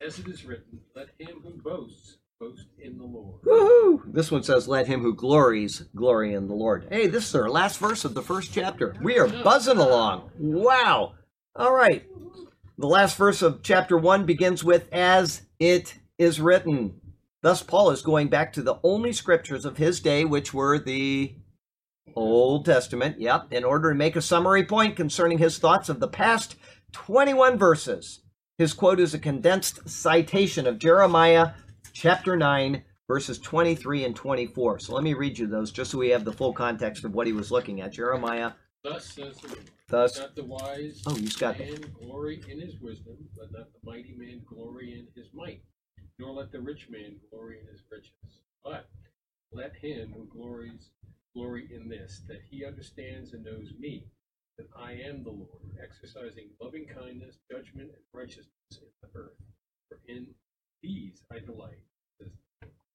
[0.00, 3.40] as it is written, let him who boasts boast in the Lord.
[3.42, 4.12] Woohoo!
[4.12, 7.48] This one says, "Let him who glories glory in the Lord." Hey, this is our
[7.48, 8.96] last verse of the first chapter.
[9.00, 10.32] We are buzzing along.
[10.38, 11.14] Wow!
[11.54, 12.04] All right.
[12.78, 17.00] The last verse of chapter one begins with, "As it is written."
[17.42, 21.36] Thus, Paul is going back to the only scriptures of his day, which were the
[22.16, 23.20] Old Testament.
[23.20, 23.52] Yep.
[23.52, 26.56] In order to make a summary point concerning his thoughts of the past
[26.90, 28.20] 21 verses.
[28.58, 31.52] His quote is a condensed citation of Jeremiah
[31.92, 34.78] chapter 9, verses 23 and 24.
[34.80, 37.26] So let me read you those just so we have the full context of what
[37.26, 37.92] he was looking at.
[37.92, 38.52] Jeremiah,
[38.84, 39.70] Thus says the Lord.
[39.88, 40.18] thus.
[40.18, 44.14] Not the wise Oh, he's got man glory in his wisdom, but not the mighty
[44.16, 45.62] man glory in his might,
[46.18, 48.12] nor let the rich man glory in his riches.
[48.64, 48.88] But
[49.52, 50.90] let him who glories
[51.34, 54.06] glory in this, that he understands and knows me,
[54.58, 59.36] that I am the Lord, exercising loving kindness, judgment, and righteousness in the earth.
[59.88, 60.26] For in
[60.82, 61.78] these I delight.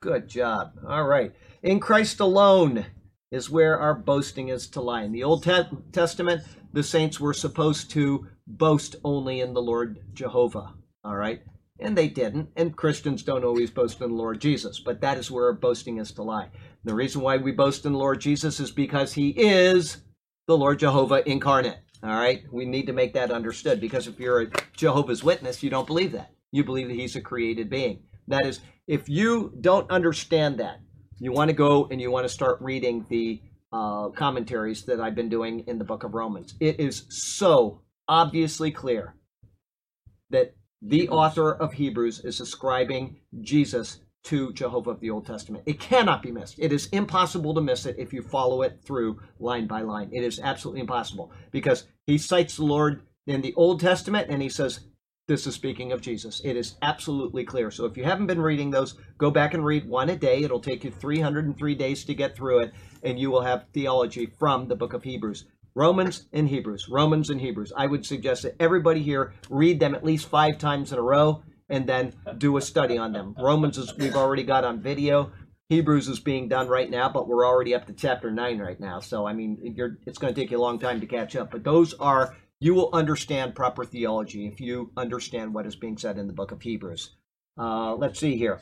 [0.02, 0.74] Good job.
[0.88, 1.34] All right.
[1.64, 2.86] In Christ alone
[3.32, 5.04] is where our boasting is to lie.
[5.04, 5.44] In the Old
[5.92, 10.76] Testament, the saints were supposed to boast only in the Lord Jehovah.
[11.04, 11.42] All right.
[11.80, 12.50] And they didn't.
[12.56, 14.80] And Christians don't always boast in the Lord Jesus.
[14.80, 16.50] But that is where our boasting is to lie.
[16.84, 19.98] The reason why we boast in the Lord Jesus is because he is
[20.48, 21.80] the Lord Jehovah incarnate.
[22.04, 22.44] All right.
[22.52, 26.12] We need to make that understood because if you're a Jehovah's Witness, you don't believe
[26.14, 26.32] that.
[26.52, 28.04] You believe that he's a created being.
[28.28, 30.80] That is, if you don't understand that,
[31.20, 33.42] you want to go and you want to start reading the
[33.72, 36.56] uh, commentaries that I've been doing in the book of Romans.
[36.60, 39.16] It is so obviously clear
[40.30, 45.64] that the author of Hebrews is ascribing Jesus to Jehovah of the Old Testament.
[45.66, 46.60] It cannot be missed.
[46.60, 50.10] It is impossible to miss it if you follow it through line by line.
[50.12, 54.50] It is absolutely impossible because he cites the Lord in the Old Testament and he
[54.50, 54.82] says,
[55.28, 56.42] this is speaking of Jesus.
[56.44, 57.70] It is absolutely clear.
[57.70, 60.42] So if you haven't been reading those, go back and read one a day.
[60.42, 62.74] It'll take you 303 days to get through it,
[63.04, 65.46] and you will have theology from the book of Hebrews.
[65.76, 67.74] Romans and Hebrews, Romans and Hebrews.
[67.76, 71.44] I would suggest that everybody here read them at least five times in a row
[71.70, 73.36] and then do a study on them.
[73.38, 75.32] Romans is we've already got on video.
[75.70, 79.02] Hebrews is being done right now, but we're already up to chapter nine right now.
[79.02, 79.58] So I mean,
[80.06, 81.52] it's going to take you a long time to catch up.
[81.52, 86.18] But those are you will understand proper theology if you understand what is being said
[86.18, 87.16] in the book of Hebrews.
[87.58, 88.62] Uh, let's see here.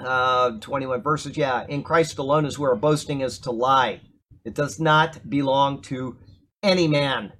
[0.00, 1.36] Uh, 21 verses.
[1.36, 4.00] Yeah, in Christ alone is where boasting is to lie.
[4.44, 6.18] It does not belong to
[6.62, 7.32] any man.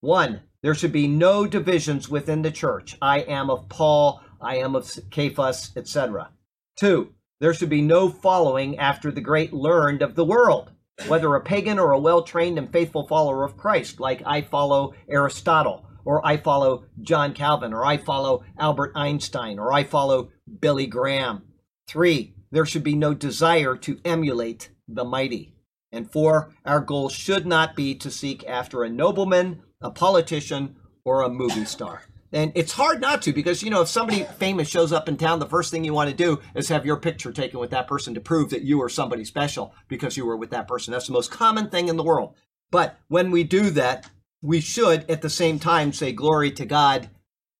[0.00, 2.96] One, there should be no divisions within the church.
[3.00, 6.30] I am of Paul, I am of Cephas, etc.
[6.76, 10.72] Two, there should be no following after the great learned of the world,
[11.06, 14.94] whether a pagan or a well trained and faithful follower of Christ, like I follow
[15.08, 20.30] Aristotle, or I follow John Calvin, or I follow Albert Einstein, or I follow
[20.60, 21.42] Billy Graham.
[21.88, 25.54] Three, there should be no desire to emulate the mighty.
[25.90, 31.22] And four, our goal should not be to seek after a nobleman, a politician, or
[31.22, 32.02] a movie star.
[32.32, 35.38] And it's hard not to because, you know, if somebody famous shows up in town,
[35.38, 38.14] the first thing you want to do is have your picture taken with that person
[38.14, 40.92] to prove that you are somebody special because you were with that person.
[40.92, 42.34] That's the most common thing in the world.
[42.70, 44.10] But when we do that,
[44.40, 47.10] we should at the same time say, Glory to God.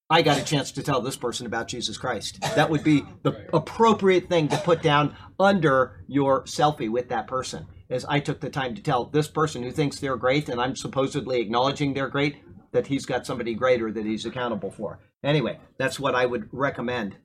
[0.08, 2.38] I got a chance to tell this person about Jesus Christ.
[2.54, 7.66] That would be the appropriate thing to put down under your selfie with that person.
[7.88, 10.76] As I took the time to tell this person who thinks they're great and I'm
[10.76, 12.42] supposedly acknowledging they're great,
[12.72, 15.00] that he's got somebody greater that he's accountable for.
[15.22, 17.16] Anyway, that's what I would recommend.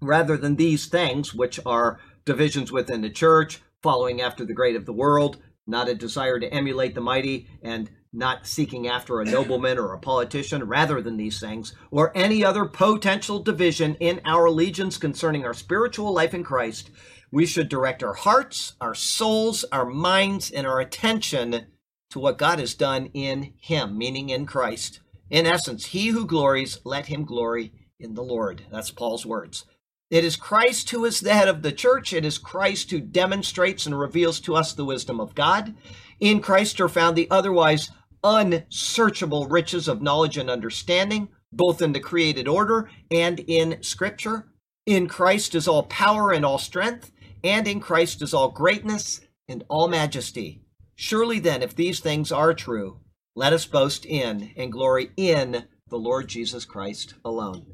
[0.00, 4.86] Rather than these things, which are divisions within the church, following after the great of
[4.86, 9.78] the world, not a desire to emulate the mighty, and not seeking after a nobleman
[9.78, 14.98] or a politician rather than these things, or any other potential division in our allegiance
[14.98, 16.90] concerning our spiritual life in Christ,
[17.30, 21.66] we should direct our hearts, our souls, our minds, and our attention
[22.12, 25.00] to what God has done in Him, meaning in Christ.
[25.32, 28.66] In essence, he who glories, let him glory in the Lord.
[28.70, 29.64] That's Paul's words.
[30.10, 32.12] It is Christ who is the head of the church.
[32.12, 35.74] It is Christ who demonstrates and reveals to us the wisdom of God.
[36.20, 37.90] In Christ are found the otherwise
[38.22, 44.48] unsearchable riches of knowledge and understanding, both in the created order and in Scripture.
[44.84, 47.10] In Christ is all power and all strength,
[47.42, 50.61] and in Christ is all greatness and all majesty.
[51.02, 53.00] Surely then, if these things are true,
[53.34, 57.66] let us boast in and glory in the Lord Jesus Christ alone.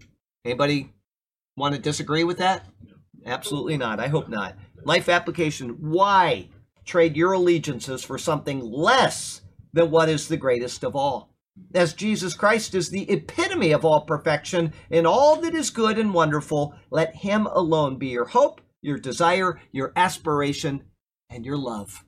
[0.46, 0.94] Anybody
[1.54, 2.64] want to disagree with that?
[3.26, 4.00] Absolutely not.
[4.00, 4.56] I hope not.
[4.82, 5.76] Life application.
[5.78, 6.48] Why
[6.86, 9.42] trade your allegiances for something less
[9.74, 11.34] than what is the greatest of all.
[11.74, 16.14] As Jesus Christ is the epitome of all perfection in all that is good and
[16.14, 20.84] wonderful, let Him alone be your hope, your desire, your aspiration,
[21.28, 22.06] and your love.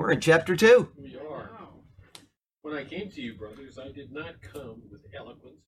[0.00, 0.92] We're in chapter 2.
[0.96, 1.50] We are.
[2.62, 5.60] When I came to you, brothers, I did not come with eloquence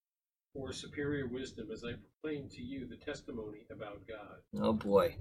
[0.55, 4.39] or superior wisdom as I proclaimed to you the testimony about God.
[4.59, 5.17] Oh boy.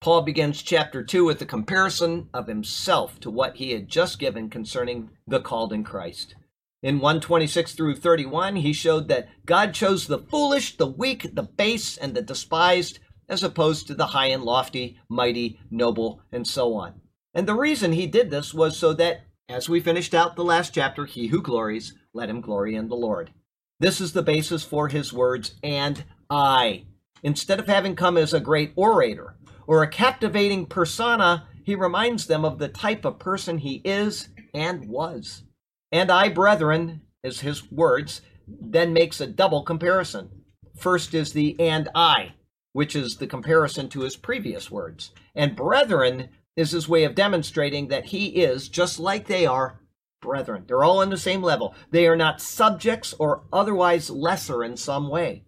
[0.00, 4.48] Paul begins chapter 2 with a comparison of himself to what he had just given
[4.48, 6.34] concerning the called in Christ.
[6.82, 11.98] In 126 through 31, he showed that God chose the foolish, the weak, the base,
[11.98, 17.02] and the despised, as opposed to the high and lofty, mighty, noble, and so on.
[17.34, 20.74] And the reason he did this was so that, as we finished out the last
[20.74, 23.30] chapter, he who glories, let him glory in the Lord.
[23.78, 26.84] This is the basis for his words, and I.
[27.22, 32.44] Instead of having come as a great orator, or a captivating persona, he reminds them
[32.44, 35.44] of the type of person he is and was.
[35.92, 40.30] And I, brethren, is his words, then makes a double comparison.
[40.76, 42.34] First is the and I,
[42.72, 45.12] which is the comparison to his previous words.
[45.34, 46.30] And brethren
[46.60, 49.80] is his way of demonstrating that he is, just like they are,
[50.20, 50.64] brethren.
[50.66, 51.74] They're all on the same level.
[51.90, 55.44] They are not subjects or otherwise lesser in some way.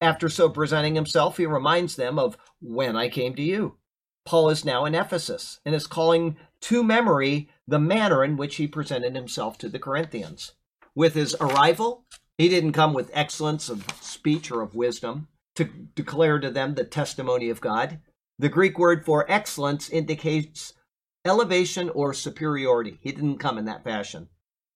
[0.00, 3.76] After so presenting himself, he reminds them of when I came to you.
[4.24, 8.66] Paul is now in Ephesus and is calling to memory the manner in which he
[8.66, 10.52] presented himself to the Corinthians.
[10.94, 12.04] With his arrival,
[12.38, 16.84] he didn't come with excellence of speech or of wisdom to declare to them the
[16.84, 18.00] testimony of God.
[18.38, 20.74] The Greek word for excellence indicates
[21.24, 22.98] elevation or superiority.
[23.00, 24.28] He didn't come in that fashion.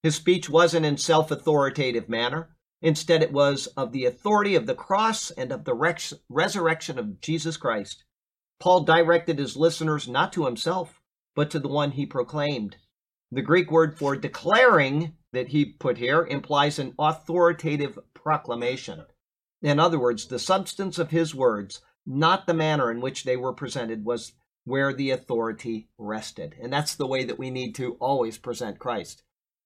[0.02, 2.56] His speech wasn't in self authoritative manner.
[2.82, 7.20] Instead, it was of the authority of the cross and of the res- resurrection of
[7.20, 8.04] Jesus Christ.
[8.58, 11.02] Paul directed his listeners not to himself,
[11.34, 12.76] but to the one he proclaimed.
[13.30, 19.04] The Greek word for declaring that he put here implies an authoritative proclamation.
[19.62, 23.52] In other words, the substance of his words, not the manner in which they were
[23.52, 24.32] presented, was
[24.64, 26.54] where the authority rested.
[26.60, 29.22] And that's the way that we need to always present Christ.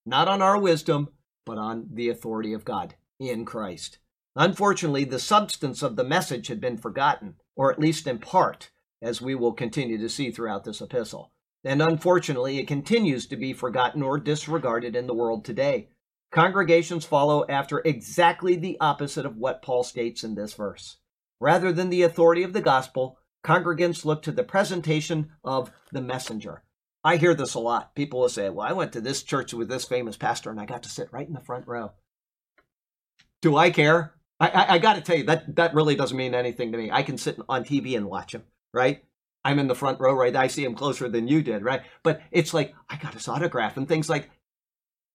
[0.07, 1.09] Not on our wisdom,
[1.45, 3.99] but on the authority of God in Christ.
[4.37, 8.71] Unfortunately, the substance of the message had been forgotten, or at least in part,
[9.01, 11.33] as we will continue to see throughout this epistle.
[11.65, 15.89] And unfortunately, it continues to be forgotten or disregarded in the world today.
[16.31, 20.97] Congregations follow after exactly the opposite of what Paul states in this verse.
[21.41, 26.63] Rather than the authority of the gospel, congregants look to the presentation of the messenger.
[27.05, 27.95] I hear this a lot.
[27.95, 30.65] People will say, Well, I went to this church with this famous pastor and I
[30.65, 31.93] got to sit right in the front row.
[33.43, 34.15] Do I care?
[34.41, 36.91] I, I, I got to tell you, that, that really doesn't mean anything to me.
[36.91, 39.05] I can sit on TV and watch him, right?
[39.45, 40.35] I'm in the front row, right?
[40.35, 41.83] I see him closer than you did, right?
[42.03, 44.31] But it's like, I got his autograph and things like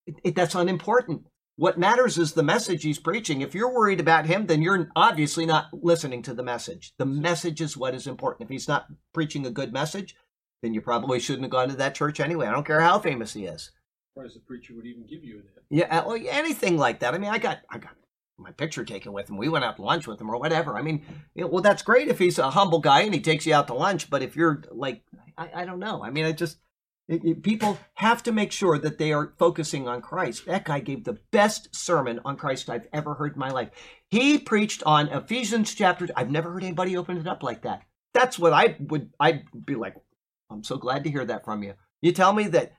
[0.06, 1.26] it, it, that's unimportant.
[1.60, 3.41] What matters is the message he's preaching.
[3.41, 6.93] If you're worried about him, then you're obviously not listening to the message.
[6.97, 8.47] The message is what is important.
[8.47, 10.16] If he's not preaching a good message,
[10.62, 12.47] then you probably shouldn't have gone to that church anyway.
[12.47, 13.72] I don't care how famous he is.
[14.14, 15.64] Surprised the preacher would even give you that.
[15.70, 17.14] Yeah, uh, well, anything like that.
[17.14, 17.91] I mean, I got, I got
[18.38, 19.36] my picture taken with him.
[19.36, 20.78] We went out to lunch with him or whatever.
[20.78, 21.03] I mean,
[21.36, 23.68] you know, well, that's great if he's a humble guy and he takes you out
[23.68, 24.10] to lunch.
[24.10, 25.03] But if you're like,
[25.38, 26.05] I, I don't know.
[26.05, 26.57] I mean, I just
[27.41, 30.45] people have to make sure that they are focusing on Christ.
[30.45, 33.70] That guy gave the best sermon on Christ I've ever heard in my life.
[34.10, 36.07] He preached on Ephesians chapter.
[36.16, 37.84] I've never heard anybody open it up like that.
[38.14, 39.12] That's what I would.
[39.20, 39.95] I'd be like,
[40.49, 41.74] I'm so glad to hear that from you.
[42.01, 42.74] You tell me that.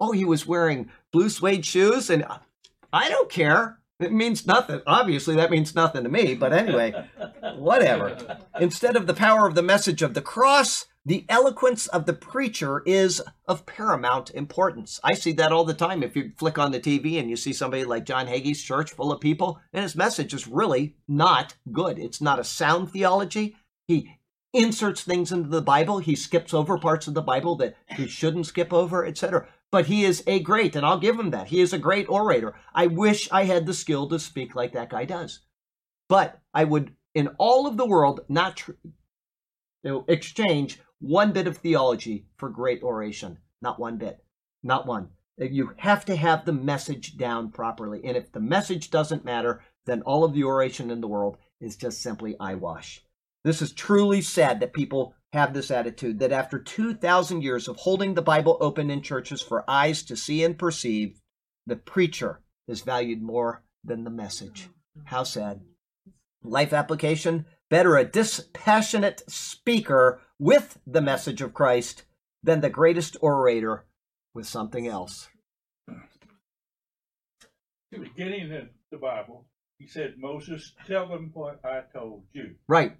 [0.00, 2.38] Oh, he was wearing blue suede shoes, and uh,
[2.92, 3.78] I don't care.
[4.00, 4.82] It means nothing.
[4.86, 6.34] Obviously, that means nothing to me.
[6.34, 6.92] But anyway,
[7.56, 8.38] whatever.
[8.60, 12.82] Instead of the power of the message of the cross, the eloquence of the preacher
[12.84, 15.00] is of paramount importance.
[15.02, 16.02] I see that all the time.
[16.02, 19.10] If you flick on the TV and you see somebody like John Hagee's church full
[19.10, 21.98] of people, and his message is really not good.
[21.98, 23.56] It's not a sound theology.
[23.86, 24.18] He
[24.52, 25.98] inserts things into the Bible.
[25.98, 29.48] He skips over parts of the Bible that he shouldn't skip over, etc.
[29.70, 31.48] But he is a great, and I'll give him that.
[31.48, 32.54] He is a great orator.
[32.74, 35.40] I wish I had the skill to speak like that guy does.
[36.08, 38.72] But I would, in all of the world, not tr-
[40.08, 43.38] exchange one bit of theology for great oration.
[43.62, 44.24] Not one bit.
[44.62, 45.10] Not one.
[45.36, 48.00] You have to have the message down properly.
[48.04, 51.76] And if the message doesn't matter, then all of the oration in the world is
[51.76, 53.02] just simply eyewash.
[53.44, 58.14] This is truly sad that people have this attitude that after 2,000 years of holding
[58.14, 61.20] the Bible open in churches for eyes to see and perceive,
[61.66, 64.68] the preacher is valued more than the message.
[65.04, 65.60] How sad.
[66.42, 72.04] Life application better a dispassionate speaker with the message of Christ
[72.42, 73.84] than the greatest orator
[74.34, 75.28] with something else.
[77.90, 79.46] The Beginning in the Bible,
[79.78, 82.54] he said, Moses, tell them what I told you.
[82.68, 82.96] Right.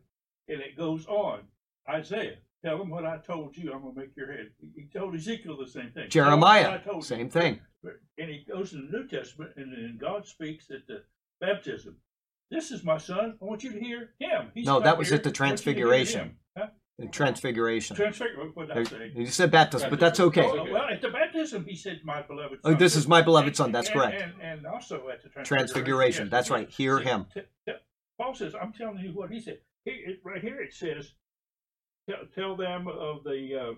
[0.48, 1.40] And it goes on.
[1.88, 3.72] Isaiah, tell them what I told you.
[3.72, 4.48] I'm going to make your head.
[4.74, 6.08] He told Ezekiel the same thing.
[6.08, 7.30] Jeremiah, same you.
[7.30, 7.60] thing.
[8.18, 11.02] And he goes in the New Testament, and then God speaks at the
[11.40, 11.96] baptism.
[12.50, 13.36] This is my son.
[13.40, 14.50] I want you to hear him.
[14.54, 15.18] He's no, that was here.
[15.18, 16.36] at the transfiguration.
[17.12, 17.94] Transfiguration.
[17.94, 18.50] Transfiguration.
[18.54, 19.12] What did I say?
[19.14, 20.42] You said baptism, but that's okay.
[20.44, 23.70] Oh, well, at the baptism, he said, "My beloved Oh, this is my beloved son.
[23.70, 24.20] That's And- correct.
[24.20, 25.44] And, and also at the transfiguration.
[25.46, 26.24] Transfiguration.
[26.26, 26.50] yes, That's yes.
[26.50, 26.70] right.
[26.70, 27.26] Hear See, him.
[27.32, 27.72] t- t-
[28.20, 31.12] Paul says, "I'm telling you what he said." He, it, right here it says,
[32.10, 33.74] "Tell, tell them of the uh,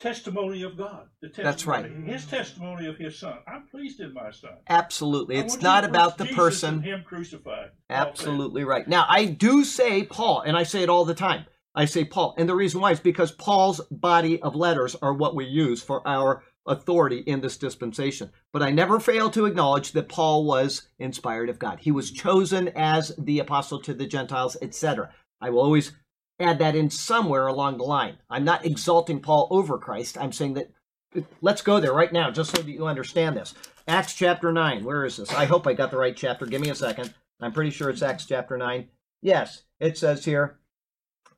[0.00, 1.90] testimony of God." The testimony, That's right.
[1.90, 3.38] His testimony of his son.
[3.46, 4.52] I'm pleased in my son.
[4.70, 5.36] Absolutely.
[5.36, 6.80] I It's not about the Jesus person.
[6.80, 7.70] Him crucified.
[7.90, 8.88] Absolutely right.
[8.88, 11.44] Now, I do say Paul, and I say it all the time.
[11.74, 12.34] I say Paul.
[12.38, 16.06] And the reason why is because Paul's body of letters are what we use for
[16.06, 18.30] our authority in this dispensation.
[18.52, 21.80] But I never fail to acknowledge that Paul was inspired of God.
[21.80, 25.10] He was chosen as the apostle to the Gentiles, etc.
[25.40, 25.92] I will always
[26.40, 28.18] add that in somewhere along the line.
[28.30, 30.16] I'm not exalting Paul over Christ.
[30.18, 30.70] I'm saying that
[31.40, 33.54] let's go there right now just so that you understand this.
[33.86, 34.84] Acts chapter 9.
[34.84, 35.32] Where is this?
[35.32, 36.46] I hope I got the right chapter.
[36.46, 37.12] Give me a second.
[37.40, 38.88] I'm pretty sure it's Acts chapter 9.
[39.20, 40.58] Yes, it says here,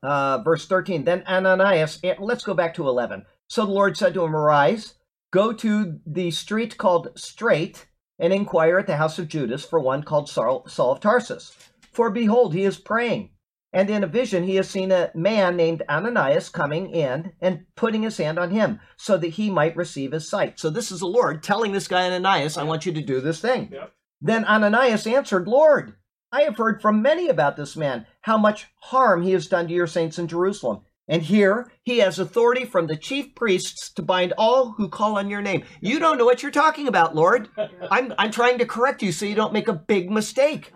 [0.03, 1.03] uh, verse 13.
[1.03, 3.25] Then Ananias, eh, let's go back to 11.
[3.47, 4.95] So the Lord said to him, Arise,
[5.31, 7.87] go to the street called Straight,
[8.19, 11.55] and inquire at the house of Judas for one called Saul, Saul of Tarsus.
[11.91, 13.31] For behold, he is praying.
[13.73, 18.01] And in a vision, he has seen a man named Ananias coming in and putting
[18.01, 20.59] his hand on him so that he might receive his sight.
[20.59, 23.39] So this is the Lord telling this guy Ananias, I want you to do this
[23.39, 23.73] thing.
[24.21, 25.95] Then Ananias answered, Lord,
[26.31, 29.73] I have heard from many about this man, how much harm he has done to
[29.73, 30.81] your saints in Jerusalem.
[31.07, 35.29] And here he has authority from the chief priests to bind all who call on
[35.29, 35.63] your name.
[35.79, 37.47] You don't know what you're talking about, Lord.
[37.89, 40.73] I'm, I'm trying to correct you so you don't make a big mistake.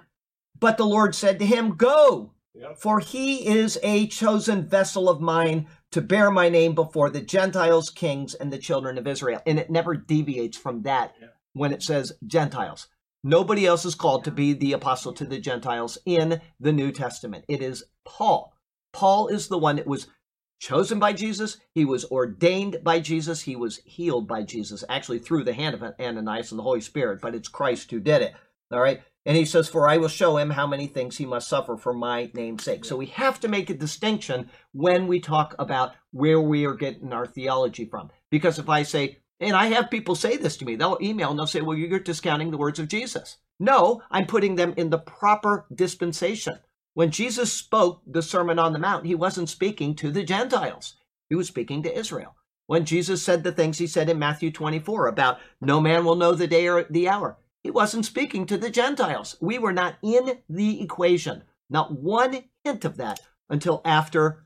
[0.61, 2.31] But the Lord said to him, Go,
[2.77, 7.89] for he is a chosen vessel of mine to bear my name before the Gentiles,
[7.89, 9.41] kings, and the children of Israel.
[9.45, 11.13] And it never deviates from that
[11.51, 12.87] when it says Gentiles.
[13.23, 17.45] Nobody else is called to be the apostle to the Gentiles in the New Testament.
[17.47, 18.55] It is Paul.
[18.93, 20.07] Paul is the one that was
[20.59, 21.57] chosen by Jesus.
[21.73, 23.41] He was ordained by Jesus.
[23.41, 27.19] He was healed by Jesus, actually through the hand of Ananias and the Holy Spirit,
[27.21, 28.33] but it's Christ who did it.
[28.71, 29.01] All right.
[29.25, 31.93] And he says, For I will show him how many things he must suffer for
[31.93, 32.85] my name's sake.
[32.85, 37.13] So we have to make a distinction when we talk about where we are getting
[37.13, 38.09] our theology from.
[38.31, 41.39] Because if I say, and I have people say this to me, they'll email and
[41.39, 43.37] they'll say, Well, you're discounting the words of Jesus.
[43.59, 46.59] No, I'm putting them in the proper dispensation.
[46.93, 50.95] When Jesus spoke the Sermon on the Mount, he wasn't speaking to the Gentiles,
[51.27, 52.35] he was speaking to Israel.
[52.67, 56.33] When Jesus said the things he said in Matthew 24 about no man will know
[56.33, 59.35] the day or the hour, he wasn't speaking to the Gentiles.
[59.41, 61.43] We were not in the equation.
[61.69, 63.19] Not one hint of that
[63.49, 64.45] until after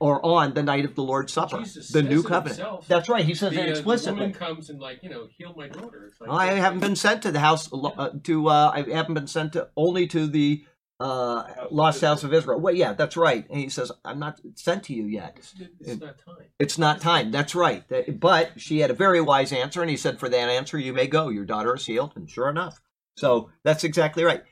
[0.00, 2.58] or on the night of the Lord's Supper, Jesus the new covenant.
[2.58, 2.88] himself.
[2.88, 3.24] That's right.
[3.24, 6.12] He says The, it uh, the woman comes and like you know heal my daughter.
[6.20, 8.48] Like, I haven't been sent to the house uh, to.
[8.48, 10.64] Uh, I haven't been sent to only to the
[11.00, 12.60] uh, lost house of Israel.
[12.60, 13.48] Well, yeah, that's right.
[13.48, 15.36] And he says, "I'm not sent to you yet.
[15.38, 16.46] It's, it's not time.
[16.58, 17.84] It's not time." That's right.
[18.18, 21.06] But she had a very wise answer, and he said, "For that answer, you may
[21.06, 21.28] go.
[21.28, 22.80] Your daughter is healed." And sure enough,
[23.16, 24.42] so that's exactly right.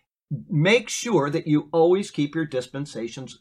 [0.49, 3.41] Make sure that you always keep your dispensations.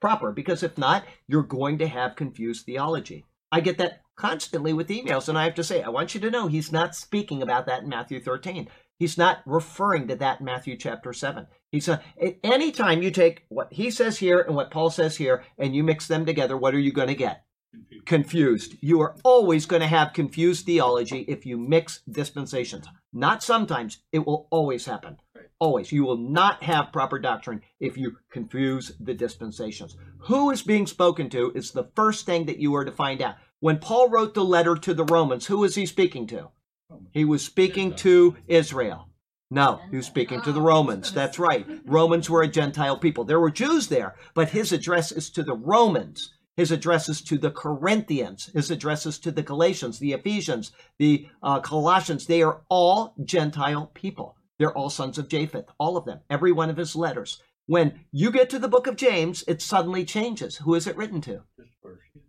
[0.00, 3.24] Proper, because if not, you're going to have confused theology.
[3.52, 6.30] I get that constantly with emails, and I have to say, I want you to
[6.30, 8.68] know he's not speaking about that in Matthew 13.
[8.98, 11.46] He's not referring to that in Matthew chapter 7.
[11.72, 15.16] He's not, at any time you take what he says here and what Paul says
[15.16, 17.44] here, and you mix them together, what are you going to get?
[17.72, 18.06] Confused.
[18.06, 18.76] confused.
[18.80, 22.86] You are always going to have confused theology if you mix dispensations.
[23.12, 25.18] Not sometimes, it will always happen.
[25.60, 25.92] Always.
[25.92, 29.96] You will not have proper doctrine if you confuse the dispensations.
[30.20, 33.36] Who is being spoken to is the first thing that you are to find out.
[33.60, 36.48] When Paul wrote the letter to the Romans, who was he speaking to?
[37.12, 39.08] He was speaking to Israel.
[39.50, 41.12] No, he was speaking to the Romans.
[41.12, 41.66] That's right.
[41.84, 43.24] Romans were a Gentile people.
[43.24, 46.32] There were Jews there, but his address is to the Romans.
[46.56, 48.50] His address is to the Corinthians.
[48.54, 52.26] His address is to the Galatians, the Ephesians, the uh, Colossians.
[52.26, 54.36] They are all Gentile people.
[54.60, 57.42] They're all sons of Japheth, all of them, every one of his letters.
[57.64, 60.58] When you get to the book of James, it suddenly changes.
[60.58, 61.44] Who is it written to?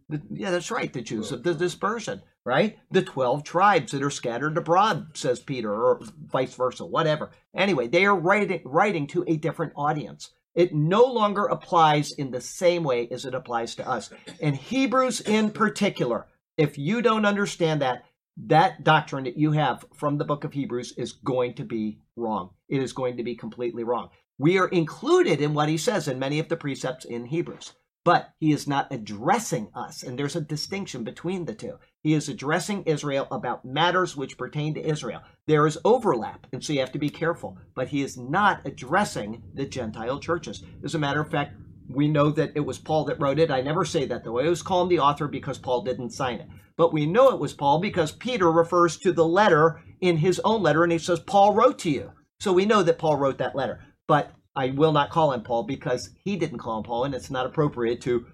[0.07, 0.93] The, yeah, that's right.
[0.93, 2.79] The Jews of the dispersion, right?
[2.89, 5.99] The 12 tribes that are scattered abroad, says Peter, or
[6.32, 7.32] vice versa, whatever.
[7.53, 10.32] Anyway, they are writing, writing to a different audience.
[10.55, 14.09] It no longer applies in the same way as it applies to us.
[14.41, 18.05] And Hebrews in particular, if you don't understand that,
[18.38, 22.51] that doctrine that you have from the book of Hebrews is going to be wrong.
[22.69, 24.09] It is going to be completely wrong.
[24.38, 28.32] We are included in what he says in many of the precepts in Hebrews but
[28.39, 30.01] he is not addressing us.
[30.03, 31.78] And there's a distinction between the two.
[32.01, 35.22] He is addressing Israel about matters which pertain to Israel.
[35.45, 37.57] There is overlap, and so you have to be careful.
[37.76, 40.63] But he is not addressing the Gentile churches.
[40.84, 41.55] As a matter of fact,
[41.88, 43.51] we know that it was Paul that wrote it.
[43.51, 44.39] I never say that though.
[44.39, 46.47] I always call him the author because Paul didn't sign it.
[46.78, 50.62] But we know it was Paul because Peter refers to the letter in his own
[50.62, 52.12] letter and he says, Paul wrote to you.
[52.39, 53.80] So we know that Paul wrote that letter.
[54.08, 57.32] But I will not call him Paul because he didn't call him Paul, and it's
[57.32, 58.26] not appropriate to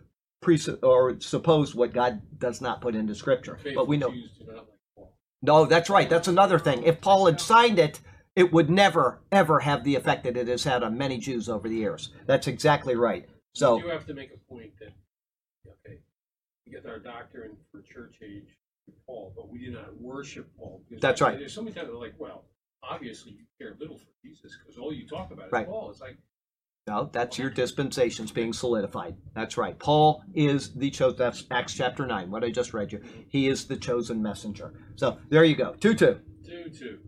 [0.43, 3.59] presupp or suppose what God does not put into Scripture.
[3.76, 4.09] But we know.
[4.09, 5.13] Jews do not like Paul.
[5.41, 6.09] No, that's right.
[6.09, 6.84] That's another thing.
[6.84, 7.99] If Paul had signed it,
[8.36, 11.68] it would never, ever have the effect that it has had on many Jews over
[11.68, 12.11] the years.
[12.26, 13.28] That's exactly right.
[13.53, 14.93] So, you have to make a point that
[15.68, 15.99] okay,
[16.65, 18.57] we get our doctrine for church age
[19.05, 20.83] Paul, but we do not worship Paul.
[20.89, 21.38] Because That's right.
[21.38, 22.45] There's so many times they're like, well,
[22.83, 25.67] obviously you care little for Jesus because all you talk about is Right.
[25.67, 25.89] Paul.
[25.91, 26.17] It's like
[26.88, 29.17] no, that's your dispensations being solidified.
[29.33, 29.77] That's right.
[29.77, 31.17] Paul is the chosen.
[31.17, 33.03] That's Acts chapter 9, what I just read you.
[33.27, 34.71] He is the chosen messenger.
[34.95, 35.73] So, there you go.
[35.73, 36.19] 2 2.
[36.45, 36.99] two two.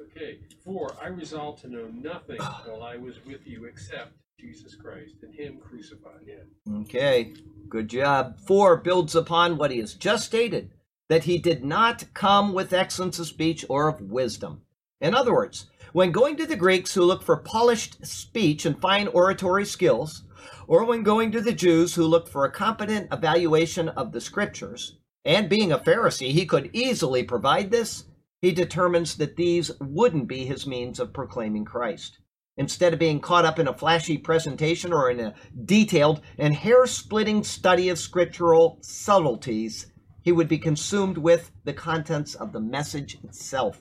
[0.00, 0.94] Okay, four.
[1.02, 5.58] I resolved to know nothing while I was with you except Jesus Christ and Him
[5.58, 6.20] crucified.
[6.24, 6.78] Yeah.
[6.82, 7.34] Okay,
[7.68, 8.38] good job.
[8.46, 10.70] Four builds upon what he has just stated
[11.08, 14.62] that he did not come with excellence of speech or of wisdom.
[15.00, 19.08] In other words, when going to the Greeks who look for polished speech and fine
[19.08, 20.24] oratory skills,
[20.66, 24.98] or when going to the Jews who look for a competent evaluation of the scriptures,
[25.24, 28.04] and being a Pharisee, he could easily provide this,
[28.40, 32.18] he determines that these wouldn't be his means of proclaiming Christ.
[32.56, 35.34] Instead of being caught up in a flashy presentation or in a
[35.64, 39.86] detailed and hair splitting study of scriptural subtleties,
[40.28, 43.80] he would be consumed with the contents of the message itself.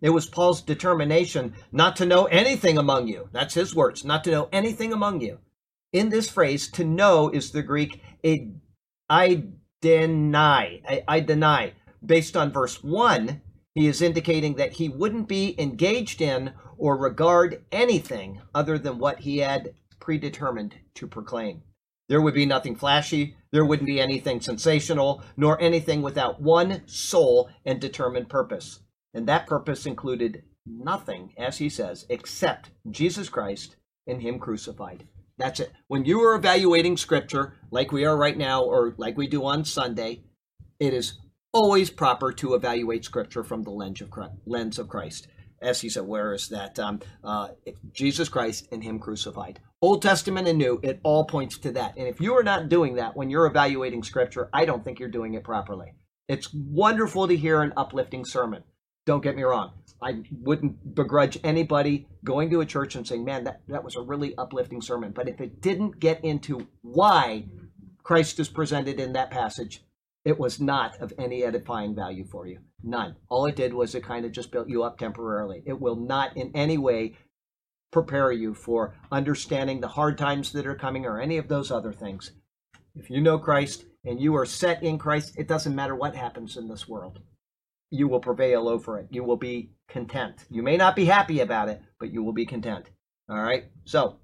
[0.00, 3.28] It was Paul's determination not to know anything among you.
[3.32, 5.40] That's his words, not to know anything among you.
[5.92, 8.00] In this phrase, to know is the Greek
[9.08, 9.46] I
[9.80, 10.80] deny.
[10.88, 11.72] I, eidenai.
[12.06, 13.42] Based on verse 1,
[13.74, 18.98] he He is indicating that he wouldn't be engaged in or regard anything other than
[18.98, 21.62] what he had predetermined to proclaim.
[22.10, 27.50] There would be nothing flashy, there wouldn't be anything sensational, nor anything without one sole
[27.64, 28.80] and determined purpose.
[29.12, 33.76] And that purpose included nothing, as he says, except Jesus Christ
[34.06, 35.06] and Him crucified.
[35.36, 35.72] That's it.
[35.88, 39.64] When you are evaluating Scripture, like we are right now, or like we do on
[39.64, 40.22] Sunday,
[40.78, 41.18] it is
[41.52, 45.28] always proper to evaluate Scripture from the lens of Christ.
[45.62, 46.78] As he said, where is that?
[46.78, 47.48] Um, uh,
[47.92, 49.60] Jesus Christ and Him crucified.
[49.82, 51.96] Old Testament and New, it all points to that.
[51.96, 55.08] And if you are not doing that when you're evaluating Scripture, I don't think you're
[55.08, 55.92] doing it properly.
[56.28, 58.62] It's wonderful to hear an uplifting sermon.
[59.04, 59.72] Don't get me wrong.
[60.02, 64.00] I wouldn't begrudge anybody going to a church and saying, man, that, that was a
[64.00, 65.12] really uplifting sermon.
[65.12, 67.44] But if it didn't get into why
[68.02, 69.82] Christ is presented in that passage,
[70.24, 72.58] it was not of any edifying value for you.
[72.82, 73.16] None.
[73.28, 75.62] All it did was it kind of just built you up temporarily.
[75.66, 77.16] It will not in any way
[77.90, 81.92] prepare you for understanding the hard times that are coming or any of those other
[81.92, 82.32] things.
[82.94, 86.56] If you know Christ and you are set in Christ, it doesn't matter what happens
[86.56, 87.20] in this world
[87.90, 89.08] you will prevail over it.
[89.10, 90.44] You will be content.
[90.48, 92.86] You may not be happy about it, but you will be content.
[93.28, 93.64] All right?
[93.84, 94.18] So,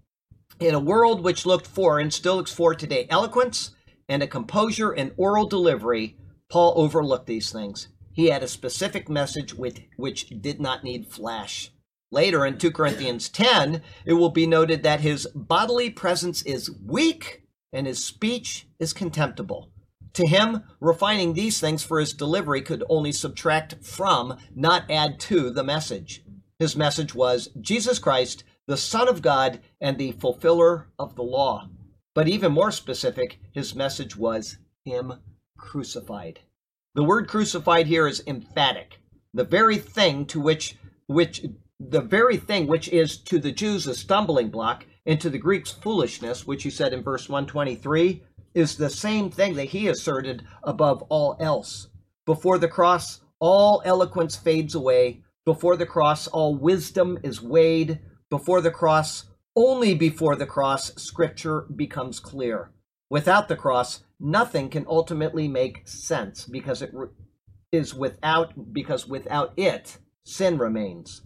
[0.61, 3.72] in a world which looked for and still looks for today eloquence
[4.09, 6.16] and a composure and oral delivery,
[6.48, 7.88] Paul overlooked these things.
[8.12, 11.70] He had a specific message with, which did not need flash.
[12.11, 17.42] Later in 2 Corinthians 10, it will be noted that his bodily presence is weak
[17.72, 19.70] and his speech is contemptible.
[20.14, 25.50] To him, refining these things for his delivery could only subtract from, not add to,
[25.50, 26.24] the message.
[26.59, 31.68] His message was Jesus Christ, the Son of God and the fulfiller of the law.
[32.16, 34.56] But even more specific, his message was
[34.86, 35.20] Him
[35.58, 36.40] crucified.
[36.94, 39.00] The word crucified here is emphatic.
[39.34, 41.44] The very thing to which, which,
[41.78, 45.72] the very thing which is to the Jews a stumbling block, and to the Greeks
[45.72, 48.22] foolishness, which he said in verse 123,
[48.54, 51.88] is the same thing that he asserted above all else.
[52.24, 55.22] Before the cross, all eloquence fades away.
[55.44, 58.00] Before the cross, all wisdom is weighed.
[58.30, 59.26] Before the cross,
[59.57, 62.70] only before the cross, scripture becomes clear.
[63.09, 66.92] Without the cross, nothing can ultimately make sense because it
[67.72, 71.22] is without because without it sin remains.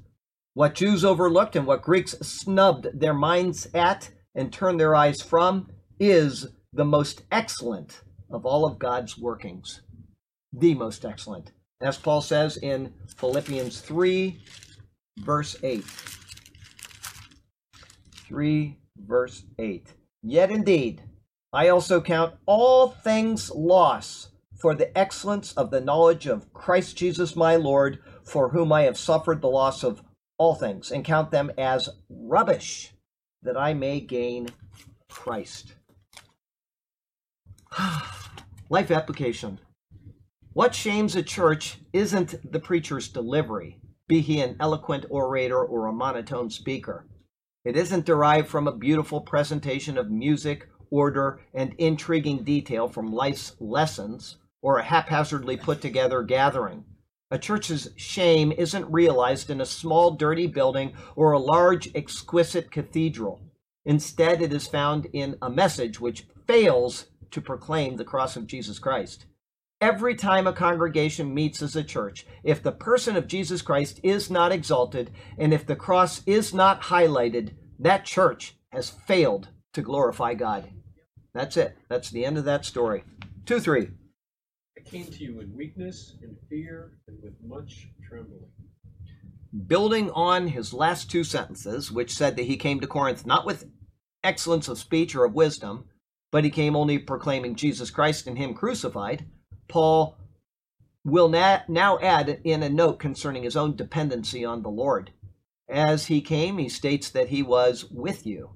[0.55, 5.69] What Jews overlooked and what Greeks snubbed their minds at and turned their eyes from
[5.99, 9.83] is the most excellent of all of God's workings.
[10.53, 11.53] The most excellent.
[11.81, 14.41] As Paul says in Philippians 3,
[15.19, 15.85] verse 8.
[18.31, 19.93] 3, verse 8.
[20.23, 21.03] Yet indeed,
[21.53, 27.35] I also count all things loss for the excellence of the knowledge of Christ Jesus
[27.35, 30.05] my Lord, for whom I have suffered the loss of
[30.39, 32.93] all things, and count them as rubbish,
[33.43, 34.51] that I may gain
[35.09, 35.75] Christ.
[38.71, 39.59] Life application.
[40.53, 45.93] What shames a church isn't the preacher's delivery, be he an eloquent orator or a
[45.93, 47.07] monotone speaker.
[47.65, 53.55] It isn't derived from a beautiful presentation of music, order, and intriguing detail from life's
[53.61, 56.85] lessons or a haphazardly put together gathering.
[57.31, 63.41] A church's shame isn't realized in a small, dirty building or a large, exquisite cathedral.
[63.85, 68.79] Instead, it is found in a message which fails to proclaim the cross of Jesus
[68.79, 69.27] Christ.
[69.81, 74.31] Every time a congregation meets as a church, if the person of Jesus Christ is
[74.31, 80.35] not exalted and if the cross is not highlighted, that church has failed to glorify
[80.35, 80.71] God.
[81.33, 81.79] That's it.
[81.89, 83.05] That's the end of that story.
[83.47, 83.89] 2 3.
[84.77, 88.51] I came to you in weakness, and fear, and with much trembling.
[89.67, 93.71] Building on his last two sentences, which said that he came to Corinth not with
[94.23, 95.85] excellence of speech or of wisdom,
[96.31, 99.27] but he came only proclaiming Jesus Christ and Him crucified,
[99.71, 100.17] Paul
[101.05, 105.13] will na- now add in a note concerning his own dependency on the Lord.
[105.69, 108.51] As he came, he states that he was with you.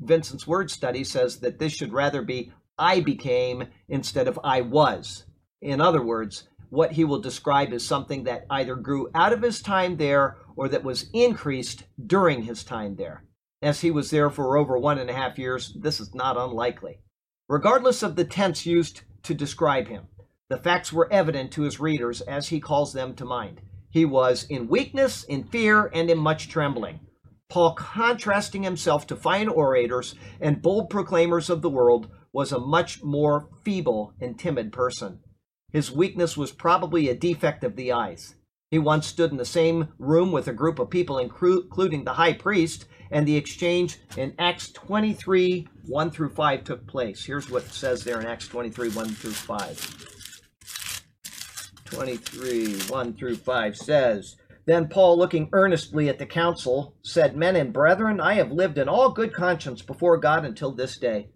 [0.00, 5.24] Vincent's word study says that this should rather be I became instead of I was.
[5.60, 9.60] In other words, what he will describe is something that either grew out of his
[9.60, 13.24] time there or that was increased during his time there.
[13.60, 17.00] As he was there for over one and a half years, this is not unlikely.
[17.48, 20.06] Regardless of the tense used to describe him,
[20.52, 23.62] the facts were evident to his readers as he calls them to mind.
[23.88, 27.00] He was in weakness, in fear, and in much trembling.
[27.48, 33.02] Paul, contrasting himself to fine orators and bold proclaimers of the world, was a much
[33.02, 35.20] more feeble and timid person.
[35.72, 38.34] His weakness was probably a defect of the eyes.
[38.70, 42.34] He once stood in the same room with a group of people, including the high
[42.34, 47.24] priest, and the exchange in Acts 23 1 through 5 took place.
[47.24, 50.11] Here's what it says there in Acts 23 1 through 5.
[51.92, 57.70] 23 1 through 5 says, Then Paul, looking earnestly at the council, said, Men and
[57.70, 61.28] brethren, I have lived in all good conscience before God until this day.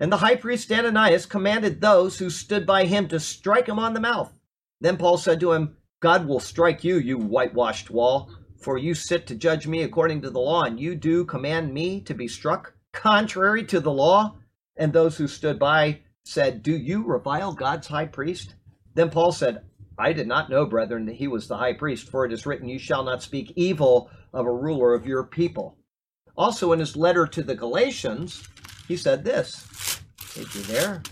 [0.00, 3.94] And the high priest Ananias commanded those who stood by him to strike him on
[3.94, 4.32] the mouth.
[4.80, 9.28] Then Paul said to him, God will strike you, you whitewashed wall, for you sit
[9.28, 12.74] to judge me according to the law, and you do command me to be struck
[12.92, 14.34] contrary to the law.
[14.76, 18.56] And those who stood by said, Do you revile God's high priest?
[18.94, 19.62] Then Paul said,
[20.00, 22.68] I did not know, brethren, that he was the high priest, for it is written,
[22.68, 25.76] You shall not speak evil of a ruler of your people.
[26.38, 28.48] Also, in his letter to the Galatians,
[28.88, 30.00] he said this.
[30.34, 31.02] Take you there.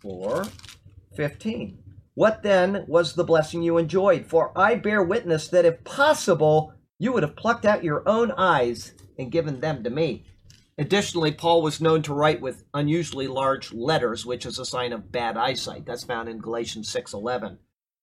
[0.00, 0.46] 4
[1.14, 1.78] 15.
[2.14, 4.24] What then was the blessing you enjoyed?
[4.24, 8.94] For I bear witness that if possible, you would have plucked out your own eyes
[9.18, 10.24] and given them to me.
[10.80, 15.12] Additionally, Paul was known to write with unusually large letters, which is a sign of
[15.12, 15.84] bad eyesight.
[15.84, 17.58] That's found in Galatians 6:11.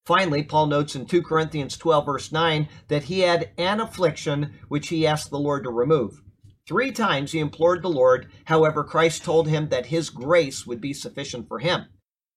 [0.06, 4.90] Finally, Paul notes in 2 Corinthians 12 verse 9 that he had an affliction which
[4.90, 6.22] he asked the Lord to remove.
[6.68, 10.94] Three times he implored the Lord, however, Christ told him that his grace would be
[10.94, 11.88] sufficient for him,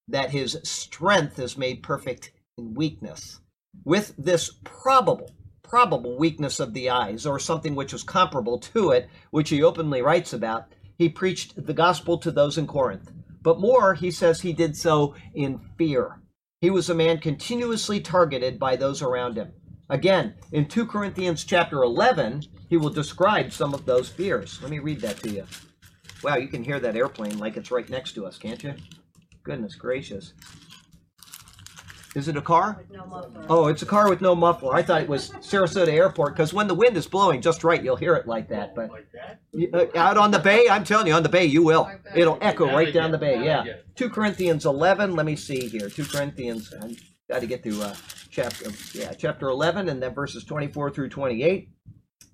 [0.08, 3.40] that his strength is made perfect in weakness.
[3.84, 5.32] With this probable
[5.70, 10.02] probable weakness of the eyes, or something which was comparable to it, which he openly
[10.02, 10.64] writes about,
[10.98, 13.12] he preached the gospel to those in Corinth.
[13.40, 16.20] But more, he says he did so in fear.
[16.60, 19.52] He was a man continuously targeted by those around him.
[19.88, 24.58] Again, in 2 Corinthians chapter 11, he will describe some of those fears.
[24.62, 25.46] Let me read that to you.
[26.24, 28.74] Wow, you can hear that airplane like it's right next to us, can't you?
[29.44, 30.32] Goodness gracious.
[32.16, 32.84] Is it a car?
[32.90, 33.30] No.
[33.48, 34.74] Oh, it's a car with no muffler.
[34.74, 37.94] I thought it was Sarasota Airport because when the wind is blowing just right, you'll
[37.94, 38.74] hear it like that.
[38.74, 39.94] But Like that?
[39.94, 41.82] uh, out on the bay, I'm telling you, on the bay, you will.
[41.82, 42.00] Like.
[42.16, 43.36] It'll echo Now right I down the bay.
[43.36, 43.64] Now Yeah.
[43.64, 45.14] get 2 Corinthians 11.
[45.14, 45.88] Let me see here.
[45.88, 46.74] 2 Corinthians.
[46.82, 46.96] I
[47.32, 47.94] got to get to uh,
[48.28, 48.70] chapter.
[48.92, 51.68] Yeah, chapter 11, and then verses 24 through 28.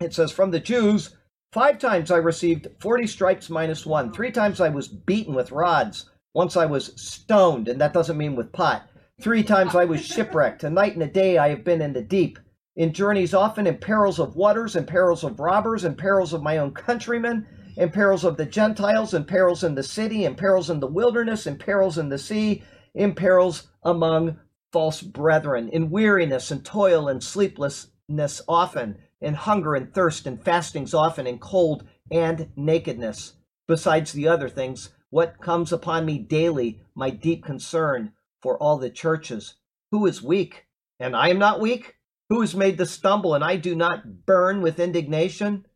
[0.00, 1.16] It says, "From the Jews,
[1.52, 4.10] five times I received 40 stripes minus one.
[4.10, 6.08] Three times I was beaten with rods.
[6.34, 8.88] Once I was stoned, and that doesn't mean with pot.
[9.18, 10.62] Three times I was shipwrecked.
[10.62, 12.38] A night and a day I have been in the deep.
[12.76, 16.58] In journeys often, in perils of waters, in perils of robbers, in perils of my
[16.58, 17.46] own countrymen,
[17.78, 21.46] in perils of the Gentiles, in perils in the city, in perils in the wilderness,
[21.46, 22.62] in perils in the sea,
[22.94, 24.38] in perils among
[24.70, 30.92] false brethren, in weariness and toil and sleeplessness often, in hunger and thirst and fastings
[30.92, 33.32] often, in cold and nakedness.
[33.66, 38.12] Besides the other things, what comes upon me daily, my deep concern
[38.46, 39.56] for all the churches.
[39.90, 40.66] Who is weak,
[41.00, 41.96] and I am not weak?
[42.28, 45.66] Who is made to stumble, and I do not burn with indignation?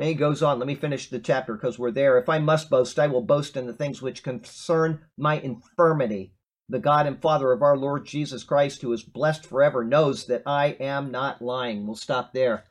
[0.00, 0.58] And he goes on.
[0.58, 2.18] Let me finish the chapter because we're there.
[2.18, 6.34] If I must boast, I will boast in the things which concern my infirmity.
[6.68, 10.42] The God and Father of our Lord Jesus Christ, who is blessed forever, knows that
[10.44, 11.86] I am not lying.
[11.86, 12.64] We'll stop there.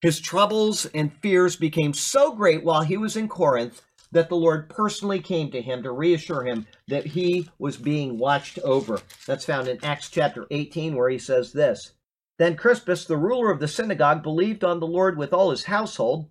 [0.00, 3.82] His troubles and fears became so great while he was in Corinth
[4.12, 8.58] that the Lord personally came to him to reassure him that he was being watched
[8.60, 9.00] over.
[9.26, 11.92] That's found in Acts chapter 18, where he says this
[12.38, 16.28] Then Crispus, the ruler of the synagogue, believed on the Lord with all his household.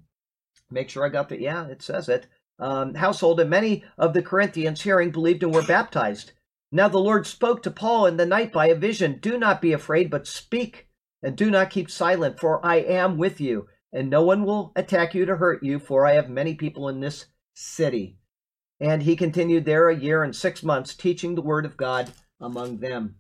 [0.70, 1.42] Make sure I got that.
[1.42, 2.28] Yeah, it says it.
[2.60, 6.34] Um, household, and many of the Corinthians, hearing, believed and were baptized.
[6.72, 9.74] Now the Lord spoke to Paul in the night by a vision Do not be
[9.74, 10.88] afraid, but speak,
[11.24, 15.16] and do not keep silent, for I am with you, and no one will attack
[15.16, 18.18] you to hurt you, for I have many people in this city.
[18.80, 22.80] And he continued there a year and six months, teaching the word of God among
[22.80, 23.16] them.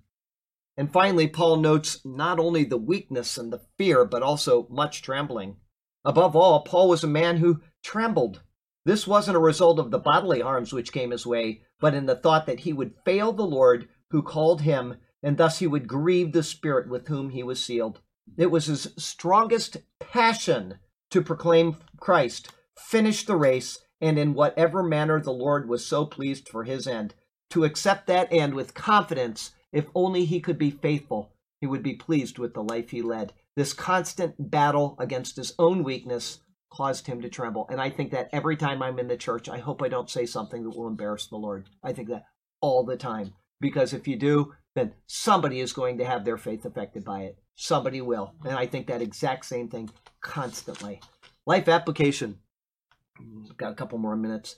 [0.78, 5.58] And finally, Paul notes not only the weakness and the fear, but also much trembling.
[6.04, 8.42] Above all, Paul was a man who trembled.
[8.86, 12.16] This wasn't a result of the bodily harms which came his way, but in the
[12.16, 16.32] thought that he would fail the Lord who called him, and thus he would grieve
[16.32, 18.00] the Spirit with whom he was sealed.
[18.38, 20.80] It was his strongest passion
[21.12, 26.50] to proclaim Christ, finish the race, and in whatever manner the Lord was so pleased
[26.50, 27.14] for his end,
[27.52, 31.94] to accept that end with confidence, if only he could be faithful, he would be
[31.94, 33.34] pleased with the life he led.
[33.56, 36.40] This constant battle against his own weakness
[36.72, 37.68] caused him to tremble.
[37.70, 40.26] And I think that every time I'm in the church, I hope I don't say
[40.26, 41.68] something that will embarrass the Lord.
[41.84, 42.24] I think that
[42.62, 43.34] all the time.
[43.60, 47.38] Because if you do, then somebody is going to have their faith affected by it.
[47.56, 48.34] Somebody will.
[48.44, 49.90] And I think that exact same thing
[50.22, 51.02] constantly.
[51.46, 52.40] Life application.
[53.58, 54.56] Got a couple more minutes.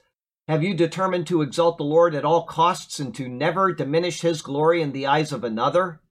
[0.48, 4.42] Have you determined to exalt the Lord at all costs and to never diminish his
[4.42, 6.02] glory in the eyes of another?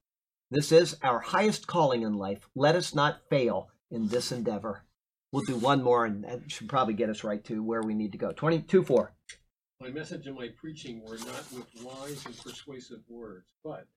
[0.49, 2.47] This is our highest calling in life.
[2.55, 4.85] Let us not fail in this endeavor.
[5.31, 8.11] We'll do one more, and that should probably get us right to where we need
[8.11, 8.31] to go.
[8.31, 9.13] 22 4.
[9.81, 13.87] My message and my preaching were not with wise and persuasive words, but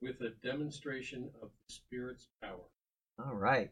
[0.00, 2.70] with a demonstration of the Spirit's power.
[3.18, 3.70] All right.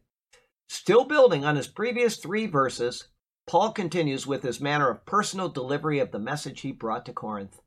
[0.69, 3.09] Still building on his previous three verses,
[3.47, 7.61] Paul continues with his manner of personal delivery of the message he brought to Corinth.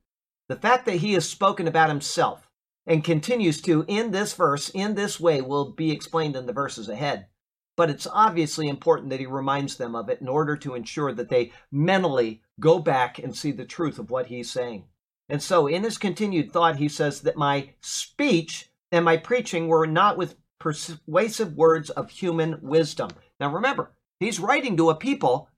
[0.50, 2.50] The fact that he has spoken about himself
[2.86, 6.90] and continues to in this verse in this way will be explained in the verses
[6.90, 7.28] ahead.
[7.76, 11.30] But it's obviously important that he reminds them of it in order to ensure that
[11.30, 14.86] they mentally go back and see the truth of what he's saying.
[15.30, 19.86] And so, in his continued thought, he says that my speech and my preaching were
[19.86, 23.12] not with persuasive words of human wisdom.
[23.40, 25.50] Now, remember, he's writing to a people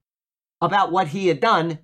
[0.61, 1.79] about what he had done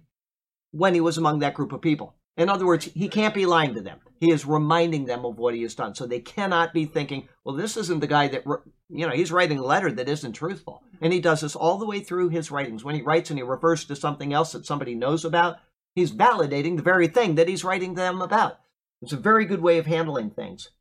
[0.72, 2.16] when he was among that group of people.
[2.38, 4.00] In other words, he can't be lying to them.
[4.20, 5.96] He is reminding them of what he has done.
[5.96, 8.44] So they cannot be thinking, well, this isn't the guy that,
[8.90, 10.84] you know, he's writing a letter that isn't truthful.
[11.02, 12.84] And he does this all the way through his writings.
[12.84, 15.60] When he writes and he refers to something else that somebody knows about,
[15.96, 18.60] he's validating the very thing that he's writing them about.
[19.02, 20.72] It's a very good way of handling things.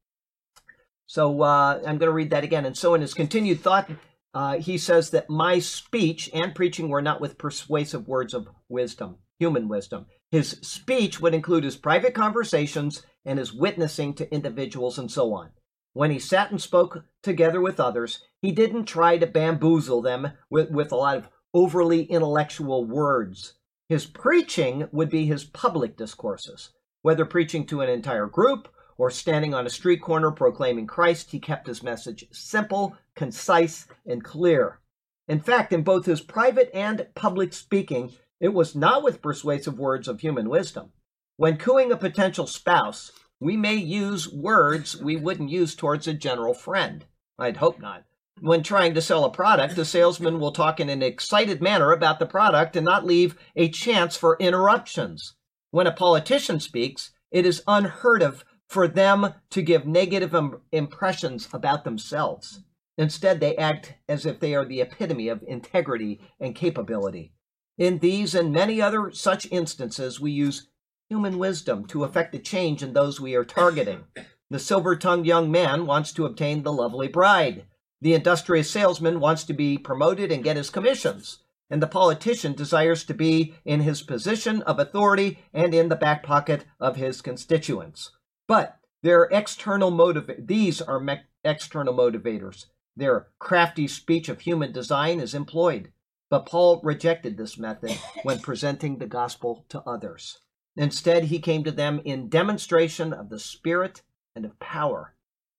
[1.06, 2.64] So uh, I'm going to read that again.
[2.64, 3.88] And so in his continued thought,
[4.34, 9.18] uh, he says that my speech and preaching were not with persuasive words of wisdom,
[9.38, 10.06] human wisdom.
[10.30, 15.50] His speech would include his private conversations and his witnessing to individuals and so on.
[15.92, 20.70] When he sat and spoke together with others, he didn't try to bamboozle them with,
[20.70, 23.54] with a lot of overly intellectual words.
[23.88, 26.70] His preaching would be his public discourses.
[27.02, 31.38] Whether preaching to an entire group or standing on a street corner proclaiming Christ, he
[31.38, 34.80] kept his message simple, concise, and clear.
[35.26, 40.06] In fact, in both his private and public speaking, it was not with persuasive words
[40.06, 40.92] of human wisdom.
[41.36, 43.10] When cooing a potential spouse,
[43.40, 47.04] we may use words we wouldn't use towards a general friend.
[47.38, 48.04] I'd hope not.
[48.40, 52.18] When trying to sell a product, the salesman will talk in an excited manner about
[52.18, 55.34] the product and not leave a chance for interruptions.
[55.70, 61.48] When a politician speaks, it is unheard of for them to give negative Im- impressions
[61.52, 62.60] about themselves.
[62.96, 67.32] Instead, they act as if they are the epitome of integrity and capability.
[67.76, 70.68] In these and many other such instances, we use
[71.08, 74.04] human wisdom to effect a change in those we are targeting.
[74.50, 77.64] The silver tongued young man wants to obtain the lovely bride.
[78.00, 81.38] The industrious salesman wants to be promoted and get his commissions.
[81.70, 86.22] And the politician desires to be in his position of authority and in the back
[86.22, 88.12] pocket of his constituents.
[88.46, 92.66] But their external motive these are me- external motivators.
[92.96, 95.92] Their crafty speech of human design is employed.
[96.30, 97.92] But Paul rejected this method
[98.22, 100.38] when presenting the gospel to others.
[100.76, 104.02] Instead, he came to them in demonstration of the Spirit
[104.34, 105.14] and of power.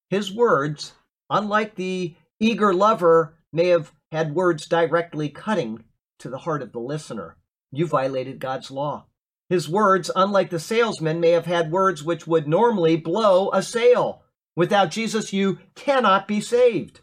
[0.10, 0.94] His words,
[1.30, 5.86] unlike the eager lover, may have had words directly cutting
[6.20, 7.38] to the heart of the listener.
[7.72, 9.06] You violated God's law.
[9.49, 14.23] His words, unlike the salesman, may have had words which would normally blow a sale.
[14.55, 17.01] Without Jesus, you cannot be saved.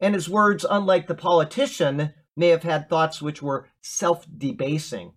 [0.00, 5.12] And his words, unlike the politician, may have had thoughts which were self debasing.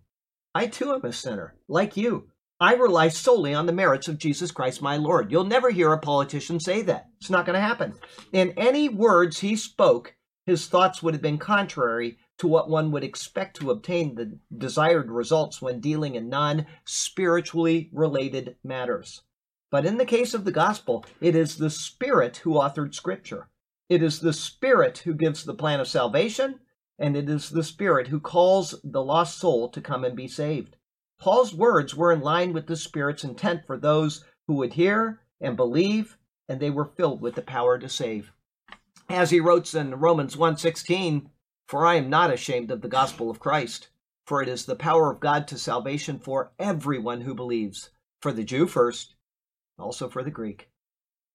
[0.54, 2.30] I too am a sinner, like you.
[2.60, 5.30] I rely solely on the merits of Jesus Christ my Lord.
[5.30, 7.06] You'll never hear a politician say that.
[7.20, 7.94] It's not going to happen.
[8.32, 13.04] In any words he spoke, his thoughts would have been contrary to what one would
[13.04, 19.22] expect to obtain the desired results when dealing in non spiritually related matters.
[19.70, 23.48] But in the case of the gospel, it is the Spirit who authored Scripture.
[23.88, 26.60] It is the Spirit who gives the plan of salvation,
[26.98, 30.76] and it is the Spirit who calls the lost soul to come and be saved.
[31.18, 35.56] Paul's words were in line with the Spirit's intent for those who would hear and
[35.56, 36.16] believe,
[36.48, 38.32] and they were filled with the power to save.
[39.08, 41.30] As he wrote in Romans 1:16,
[41.68, 43.90] "For I am not ashamed of the gospel of Christ,
[44.24, 47.90] for it is the power of God to salvation for everyone who believes,
[48.20, 49.14] for the Jew first,
[49.78, 50.70] also for the Greek."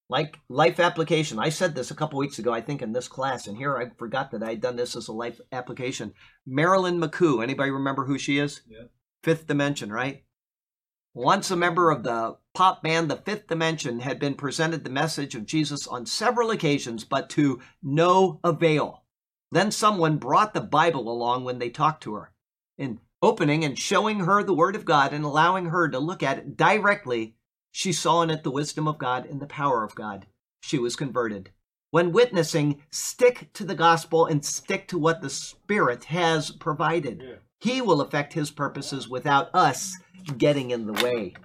[0.10, 3.48] Like life application, I said this a couple weeks ago, I think, in this class,
[3.48, 6.14] and here I forgot that I had done this as a life application.
[6.46, 8.62] Marilyn McCoo, anybody remember who she is?
[8.68, 8.86] Yeah.
[9.24, 10.26] Fifth Dimension, right?
[11.14, 15.36] Once a member of the pop band The Fifth Dimension had been presented the message
[15.36, 19.03] of Jesus on several occasions, but to no avail.
[19.54, 22.32] Then someone brought the Bible along when they talked to her.
[22.76, 26.40] In opening and showing her the Word of God and allowing her to look at
[26.40, 27.36] it directly,
[27.72, 30.26] she saw in it the wisdom of God and the power of God.
[30.62, 31.52] She was converted.
[31.92, 37.40] when witnessing, stick to the gospel and stick to what the Spirit has provided.
[37.60, 39.96] He will affect His purposes without us
[40.40, 41.36] getting in the way.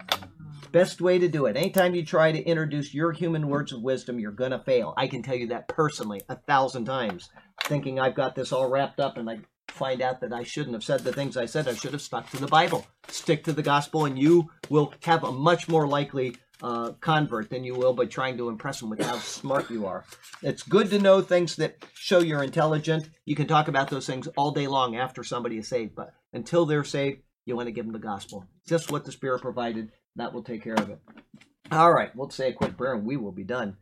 [0.72, 1.56] Best way to do it.
[1.56, 4.94] Anytime you try to introduce your human words of wisdom, you're going to fail.
[4.96, 7.30] I can tell you that personally a thousand times,
[7.64, 10.84] thinking I've got this all wrapped up and I find out that I shouldn't have
[10.84, 11.68] said the things I said.
[11.68, 12.86] I should have stuck to the Bible.
[13.08, 17.64] Stick to the gospel, and you will have a much more likely uh, convert than
[17.64, 20.04] you will by trying to impress them with how smart you are.
[20.42, 23.08] It's good to know things that show you're intelligent.
[23.24, 26.66] You can talk about those things all day long after somebody is saved, but until
[26.66, 28.44] they're saved, you want to give them the gospel.
[28.66, 30.98] Just what the Spirit provided, that will take care of it.
[31.70, 33.76] All right, we'll say a quick prayer and we will be done.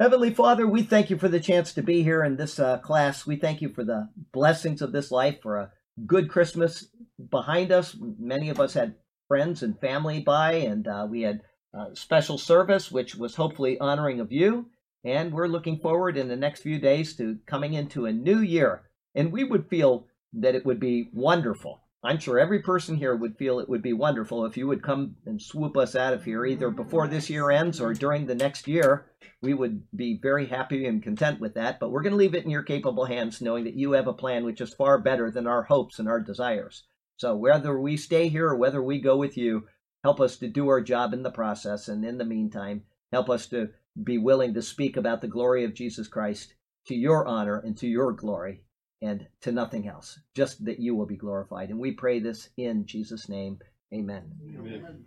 [0.00, 3.26] Heavenly Father, we thank you for the chance to be here in this uh, class.
[3.26, 5.72] We thank you for the blessings of this life, for a
[6.06, 6.86] good Christmas
[7.30, 7.96] behind us.
[8.00, 8.94] Many of us had
[9.26, 11.40] friends and family by, and uh, we had
[11.74, 14.66] a special service, which was hopefully honoring of you.
[15.04, 18.82] And we're looking forward in the next few days to coming into a new year.
[19.14, 21.80] And we would feel that it would be wonderful.
[22.04, 25.16] I'm sure every person here would feel it would be wonderful if you would come
[25.26, 28.68] and swoop us out of here either before this year ends or during the next
[28.68, 29.10] year.
[29.42, 32.44] We would be very happy and content with that, but we're going to leave it
[32.44, 35.48] in your capable hands, knowing that you have a plan which is far better than
[35.48, 36.84] our hopes and our desires.
[37.16, 39.66] So, whether we stay here or whether we go with you,
[40.04, 41.88] help us to do our job in the process.
[41.88, 43.70] And in the meantime, help us to
[44.00, 46.54] be willing to speak about the glory of Jesus Christ
[46.86, 48.62] to your honor and to your glory
[49.00, 51.70] and to nothing else, just that you will be glorified.
[51.70, 53.58] And we pray this in Jesus' name.
[53.92, 54.32] Amen.
[54.58, 55.04] Amen.